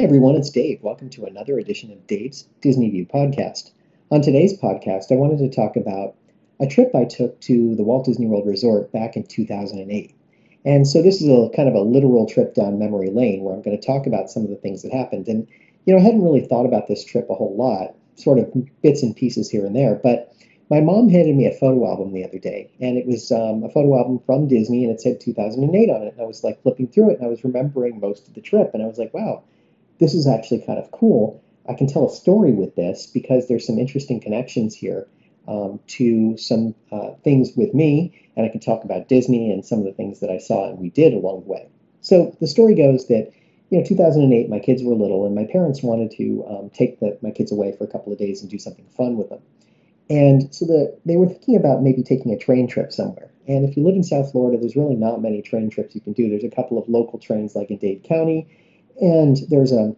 everyone, 0.00 0.34
it's 0.34 0.50
Dave. 0.50 0.82
Welcome 0.82 1.08
to 1.10 1.24
another 1.24 1.60
edition 1.60 1.92
of 1.92 2.04
Dave's 2.08 2.48
Disney 2.60 2.90
View 2.90 3.06
podcast. 3.06 3.70
On 4.10 4.20
today's 4.20 4.58
podcast, 4.58 5.12
I 5.12 5.14
wanted 5.14 5.38
to 5.38 5.48
talk 5.48 5.76
about 5.76 6.16
a 6.58 6.66
trip 6.66 6.92
I 6.92 7.04
took 7.04 7.40
to 7.42 7.76
the 7.76 7.84
Walt 7.84 8.06
Disney 8.06 8.26
World 8.26 8.48
Resort 8.48 8.90
back 8.90 9.14
in 9.14 9.22
2008. 9.22 10.12
And 10.64 10.84
so 10.84 11.00
this 11.00 11.22
is 11.22 11.28
a 11.28 11.48
kind 11.54 11.68
of 11.68 11.76
a 11.76 11.82
literal 11.82 12.26
trip 12.26 12.54
down 12.54 12.80
memory 12.80 13.10
lane 13.10 13.44
where 13.44 13.54
I'm 13.54 13.62
going 13.62 13.80
to 13.80 13.86
talk 13.86 14.08
about 14.08 14.30
some 14.30 14.42
of 14.42 14.50
the 14.50 14.56
things 14.56 14.82
that 14.82 14.92
happened. 14.92 15.28
And, 15.28 15.46
you 15.86 15.94
know, 15.94 16.00
I 16.00 16.02
hadn't 16.02 16.24
really 16.24 16.44
thought 16.44 16.66
about 16.66 16.88
this 16.88 17.04
trip 17.04 17.30
a 17.30 17.34
whole 17.34 17.54
lot, 17.56 17.94
sort 18.16 18.40
of 18.40 18.52
bits 18.82 19.04
and 19.04 19.14
pieces 19.14 19.48
here 19.48 19.64
and 19.64 19.76
there, 19.76 19.94
but 19.94 20.34
my 20.70 20.80
mom 20.80 21.08
handed 21.08 21.34
me 21.34 21.46
a 21.46 21.58
photo 21.58 21.84
album 21.84 22.12
the 22.12 22.24
other 22.24 22.38
day, 22.38 22.70
and 22.80 22.96
it 22.96 23.04
was 23.04 23.32
um, 23.32 23.64
a 23.64 23.68
photo 23.68 23.98
album 23.98 24.20
from 24.24 24.46
Disney, 24.46 24.84
and 24.84 24.92
it 24.92 25.00
said 25.00 25.20
2008 25.20 25.90
on 25.90 26.02
it. 26.02 26.12
And 26.12 26.22
I 26.22 26.24
was 26.24 26.44
like 26.44 26.62
flipping 26.62 26.86
through 26.86 27.10
it, 27.10 27.18
and 27.18 27.26
I 27.26 27.28
was 27.28 27.42
remembering 27.42 27.98
most 27.98 28.28
of 28.28 28.34
the 28.34 28.40
trip, 28.40 28.70
and 28.72 28.82
I 28.82 28.86
was 28.86 28.96
like, 28.96 29.12
wow, 29.12 29.42
this 29.98 30.14
is 30.14 30.28
actually 30.28 30.60
kind 30.60 30.78
of 30.78 30.90
cool. 30.92 31.42
I 31.68 31.74
can 31.74 31.88
tell 31.88 32.06
a 32.06 32.14
story 32.14 32.52
with 32.52 32.76
this 32.76 33.06
because 33.06 33.48
there's 33.48 33.66
some 33.66 33.78
interesting 33.78 34.20
connections 34.20 34.74
here 34.74 35.08
um, 35.48 35.80
to 35.88 36.36
some 36.36 36.74
uh, 36.92 37.10
things 37.24 37.50
with 37.56 37.74
me, 37.74 38.14
and 38.36 38.46
I 38.46 38.48
can 38.48 38.60
talk 38.60 38.84
about 38.84 39.08
Disney 39.08 39.50
and 39.50 39.66
some 39.66 39.80
of 39.80 39.84
the 39.84 39.92
things 39.92 40.20
that 40.20 40.30
I 40.30 40.38
saw 40.38 40.70
and 40.70 40.78
we 40.78 40.90
did 40.90 41.12
along 41.12 41.42
the 41.42 41.50
way. 41.50 41.68
So 42.00 42.36
the 42.40 42.46
story 42.46 42.74
goes 42.74 43.08
that, 43.08 43.32
you 43.70 43.78
know, 43.78 43.84
2008, 43.84 44.48
my 44.48 44.60
kids 44.60 44.82
were 44.84 44.94
little, 44.94 45.26
and 45.26 45.34
my 45.34 45.44
parents 45.44 45.82
wanted 45.82 46.12
to 46.12 46.44
um, 46.48 46.70
take 46.70 47.00
the, 47.00 47.18
my 47.22 47.30
kids 47.30 47.50
away 47.50 47.74
for 47.76 47.84
a 47.84 47.88
couple 47.88 48.12
of 48.12 48.18
days 48.18 48.40
and 48.40 48.50
do 48.50 48.58
something 48.58 48.86
fun 48.96 49.16
with 49.16 49.28
them. 49.28 49.40
And 50.10 50.52
so 50.52 50.66
the, 50.66 50.98
they 51.06 51.16
were 51.16 51.28
thinking 51.28 51.56
about 51.56 51.82
maybe 51.82 52.02
taking 52.02 52.32
a 52.32 52.38
train 52.38 52.66
trip 52.66 52.92
somewhere. 52.92 53.30
And 53.46 53.66
if 53.66 53.76
you 53.76 53.84
live 53.84 53.94
in 53.94 54.02
South 54.02 54.32
Florida, 54.32 54.58
there's 54.58 54.76
really 54.76 54.96
not 54.96 55.22
many 55.22 55.40
train 55.40 55.70
trips 55.70 55.94
you 55.94 56.00
can 56.00 56.12
do. 56.12 56.28
There's 56.28 56.44
a 56.44 56.54
couple 56.54 56.78
of 56.78 56.88
local 56.88 57.18
trains 57.18 57.54
like 57.54 57.70
in 57.70 57.78
Dade 57.78 58.02
County, 58.02 58.46
and 59.00 59.38
there's 59.48 59.72
a 59.72 59.94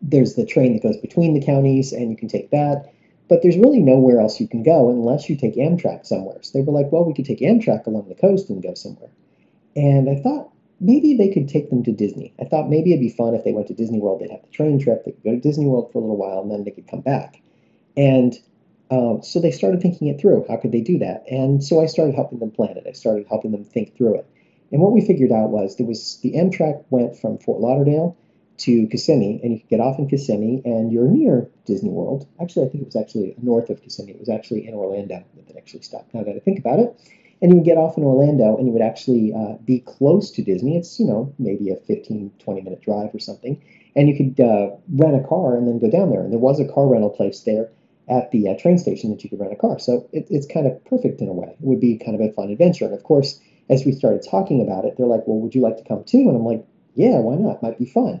there's 0.00 0.34
the 0.34 0.46
train 0.46 0.74
that 0.74 0.82
goes 0.82 0.96
between 0.96 1.34
the 1.34 1.44
counties, 1.44 1.92
and 1.92 2.10
you 2.10 2.16
can 2.16 2.28
take 2.28 2.50
that. 2.50 2.92
But 3.28 3.42
there's 3.42 3.58
really 3.58 3.80
nowhere 3.80 4.20
else 4.20 4.40
you 4.40 4.48
can 4.48 4.62
go 4.62 4.88
unless 4.88 5.28
you 5.28 5.36
take 5.36 5.56
Amtrak 5.56 6.06
somewhere. 6.06 6.38
So 6.42 6.56
they 6.56 6.64
were 6.64 6.72
like, 6.72 6.90
well, 6.92 7.04
we 7.04 7.12
could 7.12 7.26
take 7.26 7.40
Amtrak 7.40 7.86
along 7.86 8.08
the 8.08 8.14
coast 8.14 8.48
and 8.48 8.62
go 8.62 8.74
somewhere. 8.74 9.10
And 9.76 10.08
I 10.08 10.14
thought 10.22 10.50
maybe 10.80 11.16
they 11.16 11.28
could 11.28 11.48
take 11.48 11.68
them 11.70 11.82
to 11.82 11.92
Disney. 11.92 12.32
I 12.40 12.44
thought 12.44 12.70
maybe 12.70 12.92
it'd 12.92 13.00
be 13.00 13.10
fun 13.10 13.34
if 13.34 13.44
they 13.44 13.52
went 13.52 13.66
to 13.68 13.74
Disney 13.74 13.98
World. 13.98 14.20
They'd 14.20 14.30
have 14.30 14.42
the 14.42 14.48
train 14.48 14.78
trip. 14.78 15.04
They 15.04 15.10
could 15.10 15.24
go 15.24 15.30
to 15.32 15.40
Disney 15.40 15.66
World 15.66 15.92
for 15.92 15.98
a 15.98 16.00
little 16.00 16.16
while, 16.16 16.40
and 16.40 16.50
then 16.50 16.64
they 16.64 16.70
could 16.70 16.88
come 16.88 17.00
back. 17.00 17.42
And 17.96 18.38
um, 18.90 19.22
so 19.22 19.40
they 19.40 19.50
started 19.50 19.82
thinking 19.82 20.08
it 20.08 20.20
through. 20.20 20.46
How 20.48 20.56
could 20.56 20.72
they 20.72 20.80
do 20.80 20.98
that? 20.98 21.24
And 21.30 21.62
so 21.62 21.82
I 21.82 21.86
started 21.86 22.14
helping 22.14 22.38
them 22.38 22.50
plan 22.50 22.76
it. 22.76 22.86
I 22.88 22.92
started 22.92 23.26
helping 23.28 23.52
them 23.52 23.64
think 23.64 23.96
through 23.96 24.18
it. 24.18 24.26
And 24.72 24.80
what 24.80 24.92
we 24.92 25.00
figured 25.00 25.32
out 25.32 25.50
was 25.50 25.76
there 25.76 25.86
was 25.86 26.18
the 26.22 26.32
Amtrak 26.32 26.84
went 26.90 27.16
from 27.16 27.38
Fort 27.38 27.60
Lauderdale 27.60 28.16
to 28.58 28.86
Kissimmee, 28.88 29.40
and 29.42 29.52
you 29.52 29.60
could 29.60 29.68
get 29.68 29.80
off 29.80 29.98
in 29.98 30.08
Kissimmee, 30.08 30.62
and 30.64 30.92
you're 30.92 31.08
near 31.08 31.48
Disney 31.64 31.90
World. 31.90 32.26
Actually, 32.40 32.66
I 32.66 32.68
think 32.70 32.82
it 32.82 32.86
was 32.86 32.96
actually 32.96 33.34
north 33.40 33.70
of 33.70 33.80
Kissimmee. 33.82 34.12
It 34.12 34.20
was 34.20 34.28
actually 34.28 34.66
in 34.66 34.74
Orlando 34.74 35.24
that 35.36 35.48
it 35.48 35.56
actually 35.56 35.82
stopped. 35.82 36.12
Now 36.12 36.24
that 36.24 36.34
I 36.34 36.38
think 36.40 36.58
about 36.58 36.80
it, 36.80 37.00
and 37.40 37.52
you 37.52 37.58
would 37.58 37.64
get 37.64 37.78
off 37.78 37.96
in 37.96 38.04
Orlando, 38.04 38.56
and 38.56 38.66
you 38.66 38.72
would 38.72 38.82
actually 38.82 39.32
uh, 39.32 39.54
be 39.64 39.80
close 39.80 40.30
to 40.32 40.42
Disney. 40.42 40.76
It's 40.76 40.98
you 40.98 41.06
know 41.06 41.32
maybe 41.38 41.70
a 41.70 41.76
15, 41.76 42.32
20 42.38 42.60
minute 42.62 42.82
drive 42.82 43.14
or 43.14 43.20
something, 43.20 43.62
and 43.94 44.08
you 44.08 44.16
could 44.16 44.44
uh, 44.44 44.70
rent 44.92 45.24
a 45.24 45.26
car 45.26 45.56
and 45.56 45.68
then 45.68 45.78
go 45.78 45.90
down 45.90 46.10
there. 46.10 46.20
And 46.20 46.32
there 46.32 46.40
was 46.40 46.58
a 46.58 46.66
car 46.66 46.88
rental 46.88 47.10
place 47.10 47.40
there 47.40 47.70
at 48.08 48.30
the 48.30 48.48
uh, 48.48 48.56
train 48.56 48.78
station 48.78 49.10
that 49.10 49.22
you 49.22 49.30
could 49.30 49.40
rent 49.40 49.52
a 49.52 49.56
car. 49.56 49.78
So 49.78 50.08
it, 50.12 50.26
it's 50.30 50.46
kind 50.46 50.66
of 50.66 50.84
perfect 50.84 51.20
in 51.20 51.28
a 51.28 51.32
way. 51.32 51.48
It 51.48 51.56
would 51.60 51.80
be 51.80 51.98
kind 51.98 52.14
of 52.14 52.20
a 52.20 52.32
fun 52.32 52.50
adventure. 52.50 52.86
And 52.86 52.94
of 52.94 53.02
course, 53.02 53.40
as 53.68 53.84
we 53.84 53.92
started 53.92 54.22
talking 54.28 54.62
about 54.62 54.84
it, 54.84 54.96
they're 54.96 55.06
like, 55.06 55.26
"Well, 55.26 55.38
would 55.40 55.54
you 55.54 55.60
like 55.60 55.76
to 55.76 55.84
come 55.84 56.04
too?" 56.04 56.28
And 56.28 56.36
I'm 56.36 56.44
like, 56.44 56.64
"Yeah, 56.94 57.18
why 57.18 57.36
not? 57.36 57.56
It 57.56 57.62
Might 57.62 57.78
be 57.78 57.86
fun." 57.86 58.20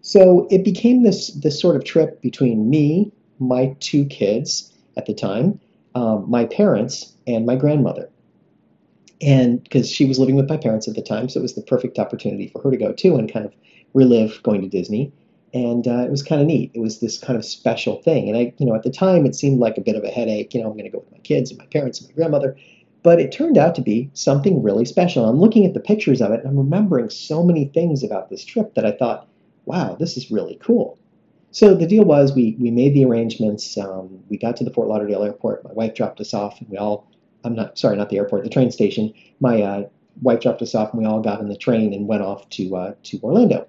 So 0.00 0.48
it 0.50 0.64
became 0.64 1.02
this 1.02 1.28
this 1.28 1.60
sort 1.60 1.76
of 1.76 1.84
trip 1.84 2.20
between 2.20 2.68
me, 2.68 3.12
my 3.38 3.76
two 3.80 4.04
kids 4.06 4.72
at 4.96 5.06
the 5.06 5.14
time, 5.14 5.60
um, 5.94 6.28
my 6.28 6.44
parents, 6.44 7.14
and 7.26 7.46
my 7.46 7.56
grandmother. 7.56 8.10
And 9.20 9.62
because 9.62 9.88
she 9.88 10.04
was 10.04 10.18
living 10.18 10.34
with 10.34 10.48
my 10.48 10.56
parents 10.56 10.88
at 10.88 10.96
the 10.96 11.02
time, 11.02 11.28
so 11.28 11.38
it 11.38 11.42
was 11.42 11.54
the 11.54 11.62
perfect 11.62 12.00
opportunity 12.00 12.48
for 12.48 12.60
her 12.62 12.72
to 12.72 12.76
go 12.76 12.92
too 12.92 13.16
and 13.16 13.32
kind 13.32 13.46
of 13.46 13.54
relive 13.94 14.42
going 14.42 14.62
to 14.62 14.68
Disney. 14.68 15.12
And 15.54 15.86
uh, 15.86 16.04
it 16.04 16.10
was 16.10 16.22
kind 16.22 16.40
of 16.40 16.46
neat. 16.46 16.70
It 16.74 16.80
was 16.80 17.00
this 17.00 17.18
kind 17.18 17.38
of 17.38 17.44
special 17.44 18.00
thing. 18.02 18.28
And 18.28 18.38
I, 18.38 18.54
you 18.58 18.66
know, 18.66 18.74
at 18.74 18.84
the 18.84 18.90
time 18.90 19.26
it 19.26 19.34
seemed 19.34 19.60
like 19.60 19.76
a 19.76 19.82
bit 19.82 19.96
of 19.96 20.04
a 20.04 20.08
headache. 20.08 20.54
You 20.54 20.62
know, 20.62 20.68
I'm 20.68 20.72
going 20.72 20.84
to 20.84 20.90
go 20.90 21.00
with 21.00 21.12
my 21.12 21.18
kids 21.18 21.50
and 21.50 21.58
my 21.58 21.66
parents 21.66 22.00
and 22.00 22.08
my 22.08 22.14
grandmother. 22.14 22.56
But 23.02 23.20
it 23.20 23.32
turned 23.32 23.58
out 23.58 23.74
to 23.74 23.82
be 23.82 24.10
something 24.14 24.62
really 24.62 24.84
special. 24.84 25.28
I'm 25.28 25.40
looking 25.40 25.66
at 25.66 25.74
the 25.74 25.80
pictures 25.80 26.22
of 26.22 26.30
it 26.30 26.40
and 26.40 26.48
I'm 26.48 26.56
remembering 26.56 27.10
so 27.10 27.42
many 27.42 27.66
things 27.66 28.02
about 28.02 28.30
this 28.30 28.44
trip 28.44 28.74
that 28.74 28.86
I 28.86 28.92
thought, 28.92 29.28
wow, 29.64 29.96
this 29.98 30.16
is 30.16 30.30
really 30.30 30.58
cool. 30.62 30.98
So 31.50 31.74
the 31.74 31.86
deal 31.86 32.04
was 32.04 32.32
we, 32.34 32.56
we 32.58 32.70
made 32.70 32.94
the 32.94 33.04
arrangements. 33.04 33.76
Um, 33.76 34.20
we 34.30 34.38
got 34.38 34.56
to 34.56 34.64
the 34.64 34.70
Fort 34.70 34.88
Lauderdale 34.88 35.22
airport. 35.22 35.64
My 35.64 35.72
wife 35.72 35.94
dropped 35.94 36.18
us 36.20 36.32
off, 36.32 36.58
and 36.60 36.68
we 36.70 36.78
all, 36.78 37.06
I'm 37.44 37.54
not, 37.54 37.78
sorry, 37.78 37.96
not 37.96 38.08
the 38.08 38.16
airport, 38.16 38.44
the 38.44 38.50
train 38.50 38.70
station. 38.70 39.12
My 39.38 39.60
uh, 39.60 39.82
wife 40.22 40.40
dropped 40.40 40.62
us 40.62 40.74
off, 40.74 40.92
and 40.92 41.02
we 41.02 41.06
all 41.06 41.20
got 41.20 41.40
on 41.40 41.48
the 41.48 41.56
train 41.56 41.92
and 41.92 42.08
went 42.08 42.22
off 42.22 42.48
to, 42.50 42.74
uh, 42.74 42.94
to 43.02 43.20
Orlando. 43.22 43.66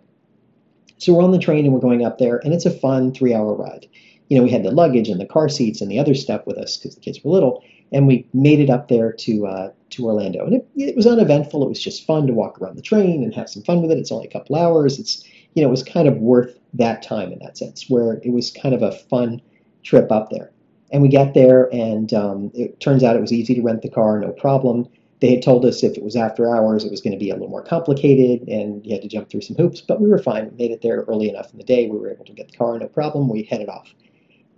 So 1.03 1.13
we're 1.13 1.23
on 1.23 1.31
the 1.31 1.39
train 1.39 1.65
and 1.65 1.73
we're 1.73 1.81
going 1.81 2.05
up 2.05 2.17
there, 2.17 2.37
and 2.45 2.53
it's 2.53 2.65
a 2.65 2.71
fun 2.71 3.13
three 3.13 3.33
hour 3.33 3.53
ride. 3.53 3.87
You 4.29 4.37
know, 4.37 4.43
we 4.43 4.49
had 4.49 4.63
the 4.63 4.71
luggage 4.71 5.09
and 5.09 5.19
the 5.19 5.25
car 5.25 5.49
seats 5.49 5.81
and 5.81 5.91
the 5.91 5.99
other 5.99 6.15
stuff 6.15 6.47
with 6.47 6.57
us 6.57 6.77
because 6.77 6.95
the 6.95 7.01
kids 7.01 7.19
were 7.23 7.31
little, 7.31 7.61
and 7.91 8.07
we 8.07 8.25
made 8.33 8.61
it 8.61 8.69
up 8.69 8.87
there 8.87 9.11
to 9.11 9.45
uh, 9.45 9.71
to 9.89 10.05
Orlando. 10.05 10.45
And 10.45 10.55
it, 10.55 10.67
it 10.77 10.95
was 10.95 11.05
uneventful. 11.05 11.61
It 11.61 11.67
was 11.67 11.83
just 11.83 12.07
fun 12.07 12.25
to 12.27 12.33
walk 12.33 12.61
around 12.61 12.77
the 12.77 12.81
train 12.81 13.21
and 13.21 13.35
have 13.35 13.49
some 13.49 13.63
fun 13.63 13.81
with 13.81 13.91
it. 13.91 13.97
It's 13.97 14.13
only 14.13 14.27
a 14.27 14.31
couple 14.31 14.55
hours. 14.55 14.97
It's 14.97 15.27
you 15.55 15.61
know, 15.61 15.67
it 15.67 15.71
was 15.71 15.83
kind 15.83 16.07
of 16.07 16.17
worth 16.17 16.57
that 16.73 17.03
time 17.03 17.33
in 17.33 17.39
that 17.39 17.57
sense, 17.57 17.89
where 17.89 18.21
it 18.23 18.31
was 18.31 18.49
kind 18.49 18.73
of 18.73 18.81
a 18.81 18.93
fun 18.93 19.41
trip 19.83 20.09
up 20.09 20.29
there. 20.29 20.51
And 20.93 21.01
we 21.01 21.09
got 21.09 21.33
there, 21.33 21.69
and 21.73 22.13
um, 22.13 22.49
it 22.53 22.79
turns 22.79 23.03
out 23.03 23.17
it 23.17 23.21
was 23.21 23.33
easy 23.33 23.55
to 23.55 23.61
rent 23.61 23.81
the 23.81 23.89
car, 23.89 24.19
no 24.19 24.31
problem. 24.31 24.87
They 25.23 25.31
had 25.35 25.41
told 25.41 25.63
us 25.63 25.83
if 25.83 25.95
it 25.95 26.03
was 26.03 26.17
after 26.17 26.53
hours, 26.53 26.83
it 26.83 26.91
was 26.91 26.99
going 26.99 27.13
to 27.13 27.17
be 27.17 27.29
a 27.29 27.33
little 27.33 27.47
more 27.47 27.63
complicated, 27.63 28.45
and 28.49 28.85
you 28.85 28.91
had 28.91 29.03
to 29.03 29.07
jump 29.07 29.29
through 29.29 29.39
some 29.39 29.55
hoops. 29.55 29.79
But 29.79 30.01
we 30.01 30.09
were 30.09 30.17
fine. 30.17 30.49
We 30.49 30.57
made 30.57 30.71
it 30.71 30.81
there 30.81 31.05
early 31.07 31.29
enough 31.29 31.49
in 31.53 31.57
the 31.57 31.63
day. 31.63 31.87
We 31.87 31.97
were 31.97 32.11
able 32.11 32.25
to 32.25 32.33
get 32.33 32.51
the 32.51 32.57
car, 32.57 32.77
no 32.77 32.89
problem. 32.89 33.29
We 33.29 33.43
headed 33.43 33.69
off. 33.69 33.87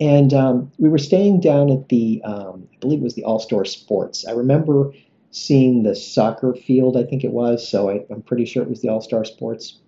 And 0.00 0.34
um, 0.34 0.72
we 0.76 0.88
were 0.88 0.98
staying 0.98 1.38
down 1.38 1.70
at 1.70 1.88
the, 1.88 2.20
um, 2.24 2.66
I 2.74 2.78
believe 2.80 2.98
it 2.98 3.04
was 3.04 3.14
the 3.14 3.22
All 3.22 3.38
Star 3.38 3.64
Sports. 3.64 4.26
I 4.26 4.32
remember 4.32 4.92
seeing 5.30 5.84
the 5.84 5.94
soccer 5.94 6.52
field, 6.52 6.96
I 6.96 7.04
think 7.04 7.22
it 7.22 7.30
was, 7.30 7.68
so 7.68 7.88
I, 7.88 8.04
am 8.10 8.22
pretty 8.22 8.44
sure 8.44 8.64
it 8.64 8.68
was 8.68 8.82
the 8.82 8.88
All 8.88 9.00
Star 9.00 9.24
Sports 9.24 9.78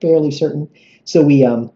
fairly 0.00 0.30
certain. 0.30 0.70
So 1.04 1.20
we 1.20 1.44
um, 1.44 1.70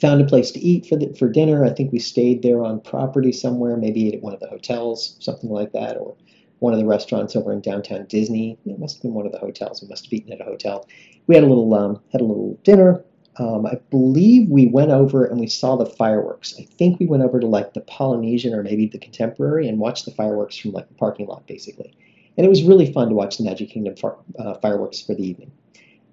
found 0.00 0.20
a 0.20 0.26
place 0.26 0.52
to 0.52 0.60
eat 0.60 0.86
for 0.86 0.94
the, 0.94 1.12
for 1.14 1.28
dinner. 1.28 1.64
I 1.64 1.70
think 1.70 1.90
we 1.90 1.98
stayed 1.98 2.44
there 2.44 2.62
on 2.62 2.80
property 2.80 3.32
somewhere, 3.32 3.76
maybe 3.76 4.14
at 4.14 4.22
one 4.22 4.32
of 4.32 4.38
the 4.38 4.46
hotels, 4.46 5.16
something 5.18 5.50
like 5.50 5.72
that, 5.72 5.96
or 5.96 6.14
one 6.60 6.72
of 6.72 6.78
the 6.78 6.86
restaurants 6.86 7.36
over 7.36 7.52
in 7.52 7.60
downtown 7.60 8.06
Disney. 8.06 8.58
It 8.64 8.78
must 8.78 8.96
have 8.96 9.02
been 9.02 9.14
one 9.14 9.26
of 9.26 9.32
the 9.32 9.38
hotels. 9.38 9.82
We 9.82 9.88
must 9.88 10.04
have 10.04 10.12
eaten 10.12 10.32
at 10.32 10.40
a 10.40 10.44
hotel. 10.44 10.86
We 11.26 11.34
had 11.34 11.44
a 11.44 11.48
little 11.48 11.72
um, 11.74 12.00
had 12.12 12.20
a 12.20 12.24
little 12.24 12.58
dinner. 12.64 13.04
Um, 13.36 13.66
I 13.66 13.76
believe 13.90 14.48
we 14.48 14.66
went 14.66 14.90
over 14.90 15.24
and 15.24 15.40
we 15.40 15.46
saw 15.46 15.76
the 15.76 15.86
fireworks. 15.86 16.54
I 16.58 16.64
think 16.64 16.98
we 16.98 17.06
went 17.06 17.22
over 17.22 17.40
to 17.40 17.46
like 17.46 17.74
the 17.74 17.80
Polynesian 17.82 18.54
or 18.54 18.62
maybe 18.62 18.86
the 18.86 18.98
Contemporary 18.98 19.68
and 19.68 19.78
watched 19.78 20.04
the 20.04 20.10
fireworks 20.10 20.56
from 20.56 20.72
like 20.72 20.88
the 20.88 20.94
parking 20.94 21.26
lot, 21.26 21.46
basically. 21.46 21.94
And 22.36 22.46
it 22.46 22.48
was 22.48 22.62
really 22.62 22.92
fun 22.92 23.08
to 23.08 23.14
watch 23.14 23.38
the 23.38 23.44
Magic 23.44 23.70
Kingdom 23.70 23.96
far, 23.96 24.16
uh, 24.38 24.54
fireworks 24.54 25.00
for 25.00 25.14
the 25.14 25.26
evening 25.26 25.52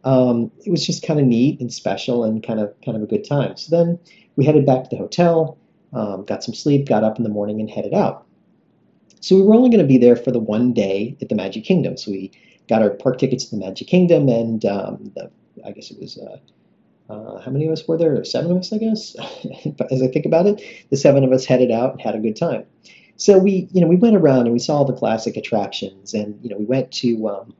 um, 0.04 0.52
it 0.66 0.72
was 0.72 0.86
just 0.86 1.06
kind 1.06 1.20
of 1.20 1.26
neat 1.26 1.60
and 1.60 1.72
special 1.72 2.24
and 2.24 2.42
kind 2.42 2.60
of 2.60 2.74
kind 2.84 2.96
of 2.96 3.04
a 3.04 3.08
good 3.08 3.28
time. 3.28 3.58
So 3.58 3.76
then 3.76 4.00
we 4.36 4.46
headed 4.46 4.66
back 4.66 4.84
to 4.84 4.90
the 4.92 4.98
hotel, 4.98 5.58
um, 5.94 6.24
got 6.26 6.44
some 6.44 6.54
sleep, 6.54 6.88
got 6.88 7.04
up 7.04 7.18
in 7.18 7.24
the 7.24 7.30
morning 7.30 7.60
and 7.60 7.70
headed 7.70 7.94
out. 7.94 8.26
So 9.28 9.36
we 9.36 9.42
were 9.42 9.56
only 9.56 9.70
going 9.70 9.82
to 9.82 9.88
be 9.88 9.98
there 9.98 10.16
for 10.16 10.32
the 10.32 10.40
one 10.40 10.72
day 10.72 11.18
at 11.22 11.28
the 11.28 11.36
Magic 11.36 11.66
Kingdom. 11.66 11.98
So 11.98 12.12
we 12.12 12.32
got 12.70 12.82
our 12.82 12.92
park 12.92 13.18
tickets 13.18 13.44
to 13.46 13.58
the 13.58 13.66
Magic 13.66 13.86
Kingdom, 13.86 14.30
and 14.30 14.64
um, 14.64 15.12
the, 15.16 15.30
I 15.66 15.72
guess 15.72 15.92
it 15.92 16.00
was. 16.00 16.18
Uh, 16.18 16.38
uh, 17.12 17.42
how 17.42 17.52
many 17.52 17.66
of 17.66 17.74
us 17.74 17.86
were 17.86 17.98
there? 17.98 18.24
Seven 18.24 18.52
of 18.52 18.58
us, 18.58 18.72
I 18.72 18.78
guess. 18.78 19.18
As 19.92 20.02
I 20.02 20.08
think 20.08 20.26
about 20.26 20.46
it, 20.46 20.62
the 20.92 20.96
seven 20.96 21.26
of 21.26 21.34
us 21.34 21.44
headed 21.44 21.72
out 21.72 21.92
and 21.92 22.02
had 22.02 22.16
a 22.16 22.20
good 22.20 22.38
time. 22.38 22.64
So 23.18 23.38
we, 23.38 23.68
you 23.74 23.82
know, 23.82 23.88
we 23.88 23.98
went 23.98 24.16
around 24.16 24.42
and 24.42 24.54
we 24.54 24.60
saw 24.60 24.86
the 24.86 24.94
classic 24.94 25.36
attractions, 25.36 26.14
and 26.14 26.40
you 26.42 26.50
know, 26.50 26.58
we 26.58 26.66
went 26.66 26.94
to 26.94 27.28
um, 27.28 27.54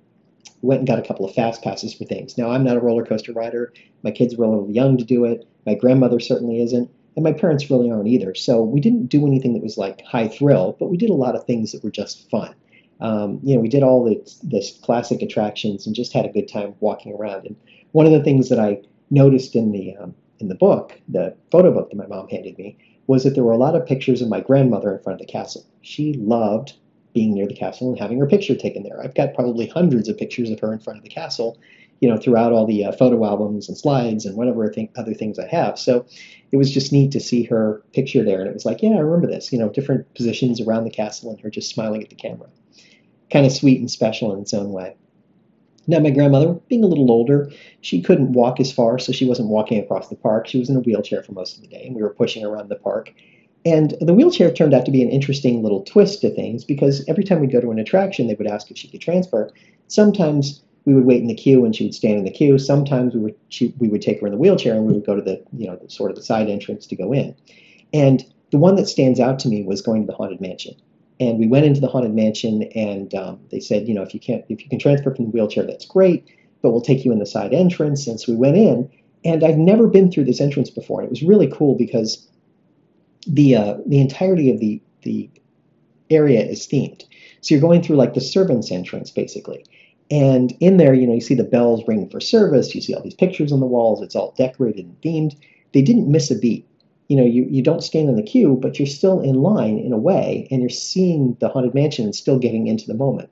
went 0.62 0.80
and 0.80 0.88
got 0.88 1.00
a 1.00 1.06
couple 1.06 1.26
of 1.26 1.36
fast 1.36 1.62
passes 1.64 1.94
for 1.94 2.06
things. 2.06 2.38
Now, 2.38 2.50
I'm 2.50 2.64
not 2.64 2.78
a 2.78 2.80
roller 2.80 3.06
coaster 3.06 3.34
rider. 3.34 3.74
My 4.04 4.12
kids 4.12 4.38
were 4.38 4.46
a 4.46 4.50
little 4.50 4.72
young 4.72 4.98
to 4.98 5.04
do 5.04 5.26
it. 5.26 5.46
My 5.66 5.76
grandmother 5.76 6.22
certainly 6.22 6.62
isn't, 6.62 6.90
and 7.18 7.24
my 7.24 7.34
parents 7.34 7.70
really 7.72 7.90
aren't 7.90 8.08
either. 8.08 8.36
So 8.36 8.62
we 8.62 8.80
didn't 8.80 9.08
do 9.08 9.26
anything 9.26 9.54
that 9.54 9.64
was 9.64 9.76
like 9.76 10.04
high 10.04 10.28
thrill, 10.28 10.78
but 10.80 10.90
we 10.90 10.98
did 10.98 11.10
a 11.10 11.16
lot 11.16 11.36
of 11.36 11.46
things 11.46 11.72
that 11.72 11.84
were 11.84 11.90
just 11.90 12.30
fun. 12.30 12.54
Um, 13.02 13.40
you 13.44 13.56
know, 13.56 13.62
we 13.62 13.70
did 13.70 13.82
all 13.82 14.04
the 14.06 14.80
classic 14.84 15.24
attractions 15.24 15.88
and 15.88 15.96
just 15.96 16.14
had 16.14 16.26
a 16.26 16.32
good 16.32 16.48
time 16.48 16.76
walking 16.80 17.14
around. 17.14 17.48
And 17.48 17.56
one 17.92 18.06
of 18.06 18.12
the 18.12 18.24
things 18.24 18.50
that 18.50 18.60
I 18.60 18.82
noticed 19.10 19.56
in 19.56 19.72
the 19.72 19.96
um, 19.98 20.14
in 20.40 20.48
the 20.48 20.56
book, 20.56 20.94
the 21.08 21.36
photo 21.52 21.74
book 21.74 21.90
that 21.90 21.96
my 21.96 22.06
mom 22.06 22.28
handed 22.30 22.56
me, 22.60 22.78
was 23.08 23.24
that 23.24 23.34
there 23.34 23.44
were 23.44 23.52
a 23.52 23.58
lot 23.58 23.76
of 23.76 23.88
pictures 23.88 24.22
of 24.22 24.30
my 24.30 24.40
grandmother 24.40 24.96
in 24.96 25.02
front 25.02 25.20
of 25.20 25.26
the 25.26 25.32
castle. 25.32 25.66
She 25.82 26.14
loved 26.14 26.74
being 27.16 27.34
near 27.34 27.48
the 27.48 27.56
castle 27.56 27.90
and 27.90 27.98
having 27.98 28.20
her 28.20 28.28
picture 28.28 28.56
taken 28.56 28.84
there. 28.84 29.02
I've 29.04 29.16
got 29.16 29.34
probably 29.34 29.66
hundreds 29.66 30.08
of 30.08 30.20
pictures 30.20 30.52
of 30.52 30.60
her 30.60 30.72
in 30.72 30.78
front 30.78 30.98
of 30.98 31.04
the 31.04 31.10
castle, 31.10 31.58
you 32.00 32.10
know, 32.10 32.18
throughout 32.18 32.54
all 32.54 32.66
the 32.66 32.86
uh, 32.86 32.92
photo 32.92 33.26
albums 33.26 33.68
and 33.68 33.78
slides 33.78 34.26
and 34.26 34.38
whatever 34.38 34.70
th- 34.70 34.90
other 34.96 35.14
things 35.14 35.40
I 35.40 35.48
have. 35.48 35.80
So 35.80 36.06
it 36.52 36.58
was 36.58 36.72
just 36.72 36.92
neat 36.92 37.12
to 37.12 37.20
see 37.20 37.44
her 37.44 37.84
picture 37.94 38.24
there, 38.24 38.40
and 38.40 38.50
it 38.50 38.54
was 38.54 38.66
like, 38.66 38.82
yeah, 38.82 38.92
I 38.92 39.00
remember 39.00 39.28
this. 39.28 39.52
You 39.52 39.60
know, 39.60 39.70
different 39.70 40.14
positions 40.14 40.62
around 40.62 40.84
the 40.84 40.92
castle 40.92 41.32
and 41.32 41.40
her 41.42 41.50
just 41.50 41.70
smiling 41.70 42.04
at 42.04 42.10
the 42.10 42.16
camera. 42.16 42.50
Kind 43.32 43.46
of 43.46 43.52
sweet 43.52 43.80
and 43.80 43.92
special 43.92 44.34
in 44.34 44.42
its 44.42 44.54
own 44.54 44.72
way. 44.72 44.96
Now, 45.90 46.00
my 46.00 46.10
grandmother, 46.10 46.54
being 46.68 46.84
a 46.84 46.88
little 46.88 47.10
older, 47.10 47.50
she 47.80 48.02
couldn't 48.02 48.34
walk 48.34 48.60
as 48.60 48.72
far, 48.72 49.00
so 49.00 49.14
she 49.14 49.26
wasn't 49.26 49.48
walking 49.48 49.80
across 49.80 50.10
the 50.10 50.18
park. 50.18 50.48
She 50.48 50.60
was 50.60 50.70
in 50.70 50.76
a 50.76 50.82
wheelchair 50.82 51.24
for 51.24 51.32
most 51.32 51.56
of 51.56 51.62
the 51.62 51.68
day, 51.70 51.86
and 51.86 51.96
we 51.96 52.02
were 52.02 52.14
pushing 52.14 52.44
around 52.44 52.70
the 52.70 52.76
park. 52.76 53.14
And 53.66 53.96
the 54.00 54.14
wheelchair 54.14 54.52
turned 54.52 54.74
out 54.74 54.86
to 54.86 54.92
be 54.92 55.02
an 55.02 55.10
interesting 55.10 55.64
little 55.64 55.84
twist 55.84 56.22
to 56.22 56.30
things 56.30 56.64
because 56.64 57.04
every 57.08 57.24
time 57.24 57.40
we'd 57.40 57.52
go 57.52 57.62
to 57.62 57.72
an 57.72 57.80
attraction, 57.80 58.28
they 58.28 58.34
would 58.34 58.48
ask 58.48 58.70
if 58.70 58.78
she 58.78 58.88
could 58.88 59.02
transfer. 59.02 59.52
Sometimes 59.88 60.62
we 60.88 60.94
would 60.94 61.04
wait 61.04 61.22
in 61.22 61.28
the 61.28 61.36
queue 61.36 61.66
and 61.66 61.76
she 61.76 61.84
would 61.84 61.94
stand 61.94 62.18
in 62.18 62.24
the 62.24 62.32
queue. 62.32 62.58
Sometimes 62.58 63.14
we 63.14 63.20
would 63.20 63.36
she, 63.50 63.74
we 63.78 63.90
would 63.90 64.02
take 64.02 64.22
her 64.22 64.28
in 64.28 64.32
the 64.32 64.40
wheelchair 64.40 64.74
and 64.74 64.86
we 64.86 64.94
would 64.94 65.06
go 65.06 65.18
to 65.18 65.22
the 65.22 65.44
you 65.52 65.68
know 65.68 65.76
the, 65.76 65.90
sort 65.90 66.12
of 66.12 66.16
the 66.16 66.24
side 66.24 66.50
entrance 66.50 66.88
to 66.88 66.96
go 66.96 67.12
in. 67.12 67.36
And 67.94 68.24
the 68.52 68.58
one 68.58 68.78
that 68.78 68.88
stands 68.88 69.20
out 69.20 69.38
to 69.40 69.50
me 69.50 69.64
was 69.64 69.82
going 69.82 70.04
to 70.04 70.08
the 70.08 70.16
haunted 70.16 70.40
mansion. 70.40 70.76
And 71.20 71.40
we 71.40 71.48
went 71.48 71.66
into 71.66 71.82
the 71.82 71.88
haunted 71.88 72.14
mansion, 72.14 72.64
and 72.74 73.14
um, 73.16 73.40
they 73.52 73.60
said, 73.60 73.86
you 73.88 73.94
know, 73.94 74.02
if 74.02 74.14
you 74.14 74.20
can't, 74.22 74.46
if 74.48 74.64
you 74.64 74.70
can 74.70 74.80
transfer 74.80 75.14
from 75.14 75.26
the 75.26 75.32
wheelchair, 75.32 75.66
that's 75.66 75.86
great, 75.86 76.26
but 76.62 76.72
we'll 76.72 76.80
take 76.80 77.04
you 77.04 77.12
in 77.12 77.20
the 77.20 77.26
side 77.26 77.54
entrance. 77.54 78.08
And 78.08 78.18
so 78.18 78.32
we 78.32 78.38
went 78.38 78.56
in, 78.56 78.90
and 79.26 79.44
I've 79.44 79.58
never 79.58 79.88
been 79.88 80.10
through 80.10 80.26
this 80.26 80.40
entrance 80.40 80.70
before, 80.70 81.02
and 81.02 81.08
it 81.08 81.10
was 81.10 81.24
really 81.24 81.52
cool 81.52 81.76
because 81.76 82.26
the 83.28 83.56
uh, 83.58 83.78
the 83.86 84.00
entirety 84.00 84.52
of 84.52 84.62
the 84.62 84.82
the 85.02 85.30
area 86.10 86.46
is 86.46 86.66
themed. 86.66 87.04
So 87.42 87.56
you're 87.56 87.62
going 87.62 87.84
through 87.84 87.98
like 87.98 88.14
the 88.14 88.22
servants' 88.22 88.72
entrance, 88.72 89.12
basically. 89.12 89.66
And 90.10 90.56
in 90.60 90.78
there, 90.78 90.94
you 90.94 91.06
know, 91.06 91.14
you 91.14 91.22
see 91.22 91.36
the 91.36 91.44
bells 91.44 91.84
ringing 91.88 92.10
for 92.10 92.20
service. 92.20 92.74
You 92.74 92.82
see 92.82 92.94
all 92.94 93.04
these 93.04 93.14
pictures 93.14 93.52
on 93.52 93.60
the 93.60 93.66
walls. 93.66 94.02
It's 94.02 94.16
all 94.16 94.34
decorated 94.38 94.86
and 94.86 95.02
themed. 95.02 95.36
They 95.74 95.82
didn't 95.82 96.10
miss 96.10 96.32
a 96.32 96.40
beat 96.40 96.68
you 97.08 97.16
know, 97.16 97.24
you, 97.24 97.46
you 97.50 97.64
don't 97.64 97.84
stand 97.84 98.10
in 98.10 98.16
the 98.16 98.24
queue, 98.24 98.58
but 98.62 98.80
you're 98.80 98.86
still 98.86 99.22
in 99.22 99.36
line 99.36 99.80
in 99.80 99.94
a 99.94 99.98
way, 99.98 100.48
and 100.52 100.62
you're 100.62 100.70
seeing 100.70 101.38
the 101.40 101.48
Haunted 101.48 101.74
Mansion 101.74 102.06
and 102.06 102.16
still 102.16 102.38
getting 102.38 102.68
into 102.68 102.86
the 102.86 102.94
moment. 102.94 103.30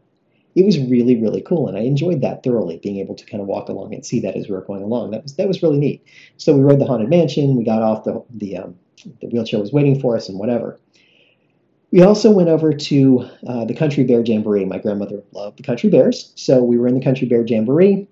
It 0.55 0.65
was 0.65 0.79
really, 0.79 1.21
really 1.21 1.41
cool, 1.41 1.67
and 1.67 1.77
I 1.77 1.81
enjoyed 1.81 2.21
that 2.21 2.41
thoroughly, 2.41 2.77
being 2.77 2.99
able 2.99 3.15
to 3.15 3.25
kind 3.25 3.41
of 3.41 3.47
walk 3.47 3.67
along 3.67 3.93
and 3.93 4.05
see 4.05 4.21
that 4.21 4.37
as 4.37 4.47
we 4.47 4.55
were 4.55 4.61
going 4.61 4.83
along. 4.83 5.11
That 5.11 5.23
was 5.23 5.35
that 5.35 5.49
was 5.49 5.61
really 5.61 5.77
neat. 5.77 6.05
So 6.37 6.55
we 6.55 6.61
rode 6.61 6.79
the 6.79 6.85
Haunted 6.85 7.09
Mansion, 7.09 7.57
we 7.57 7.65
got 7.65 7.81
off 7.81 8.05
the 8.05 8.23
the, 8.29 8.57
um, 8.57 8.75
the 9.19 9.27
wheelchair 9.27 9.59
was 9.59 9.73
waiting 9.73 9.99
for 9.99 10.15
us, 10.15 10.29
and 10.29 10.39
whatever. 10.39 10.79
We 11.95 12.01
also 12.01 12.29
went 12.29 12.49
over 12.49 12.73
to 12.73 13.25
uh, 13.47 13.63
the 13.63 13.73
Country 13.73 14.03
Bear 14.03 14.21
Jamboree. 14.21 14.65
My 14.65 14.79
grandmother 14.79 15.23
loved 15.31 15.57
the 15.57 15.63
Country 15.63 15.89
Bears, 15.89 16.33
so 16.35 16.61
we 16.61 16.77
were 16.77 16.89
in 16.89 16.93
the 16.93 17.01
Country 17.01 17.25
Bear 17.25 17.45
Jamboree, 17.45 18.05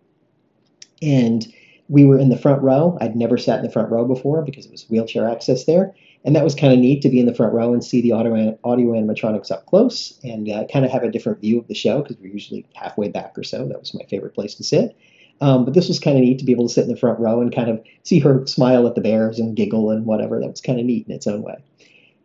and 1.02 1.46
we 1.90 2.06
were 2.06 2.18
in 2.18 2.30
the 2.30 2.38
front 2.38 2.62
row. 2.62 2.98
I'd 3.02 3.18
never 3.18 3.38
sat 3.38 3.60
in 3.60 3.66
the 3.66 3.70
front 3.70 3.92
row 3.92 4.06
before 4.06 4.42
because 4.42 4.66
it 4.66 4.72
was 4.72 4.90
wheelchair 4.90 5.30
access 5.30 5.66
there. 5.66 5.94
And 6.24 6.34
that 6.34 6.46
was 6.46 6.56
kind 6.56 6.72
of 6.72 6.80
neat 6.80 7.02
to 7.02 7.10
be 7.10 7.20
in 7.20 7.26
the 7.26 7.36
front 7.36 7.52
row 7.54 7.74
and 7.74 7.84
see 7.84 8.00
the 8.00 8.14
audio, 8.14 8.58
audio 8.64 8.94
animatronics 8.94 9.52
up 9.52 9.66
close 9.66 10.18
and 10.24 10.50
uh, 10.50 10.64
kind 10.72 10.86
of 10.86 10.92
have 10.92 11.04
a 11.04 11.12
different 11.12 11.42
view 11.42 11.60
of 11.60 11.68
the 11.68 11.76
show 11.76 12.02
because 12.02 12.16
we're 12.22 12.32
usually 12.32 12.66
halfway 12.76 13.10
back 13.10 13.38
or 13.38 13.44
so. 13.44 13.68
That 13.68 13.82
was 13.82 13.94
my 13.94 14.06
favorite 14.06 14.34
place 14.34 14.56
to 14.56 14.64
sit. 14.64 14.96
Um, 15.42 15.66
but 15.66 15.74
this 15.74 15.90
was 15.90 16.00
kind 16.00 16.16
of 16.16 16.24
neat 16.24 16.40
to 16.40 16.46
be 16.46 16.54
able 16.54 16.70
to 16.70 16.74
sit 16.74 16.86
in 16.86 16.90
the 16.90 16.96
front 16.96 17.20
row 17.20 17.42
and 17.42 17.54
kind 17.54 17.70
of 17.70 17.84
see 18.04 18.20
her 18.20 18.48
smile 18.48 18.88
at 18.88 18.96
the 18.96 19.02
bears 19.02 19.40
and 19.40 19.58
giggle 19.58 19.92
and 19.92 20.06
whatever. 20.06 20.40
That 20.40 20.52
was 20.52 20.62
kind 20.62 20.80
of 20.80 20.86
neat 20.86 21.06
in 21.06 21.14
its 21.14 21.28
own 21.28 21.42
way. 21.42 21.62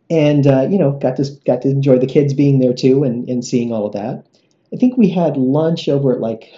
And 0.09 0.47
uh, 0.47 0.67
you 0.69 0.79
know, 0.79 0.91
got 0.91 1.17
to 1.17 1.25
got 1.45 1.61
to 1.61 1.69
enjoy 1.69 1.99
the 1.99 2.07
kids 2.07 2.33
being 2.33 2.59
there 2.59 2.73
too 2.73 3.03
and, 3.03 3.27
and 3.29 3.45
seeing 3.45 3.71
all 3.71 3.85
of 3.85 3.93
that. 3.93 4.25
I 4.73 4.77
think 4.77 4.97
we 4.97 5.09
had 5.09 5.37
lunch 5.37 5.87
over 5.89 6.13
at 6.13 6.19
like 6.19 6.53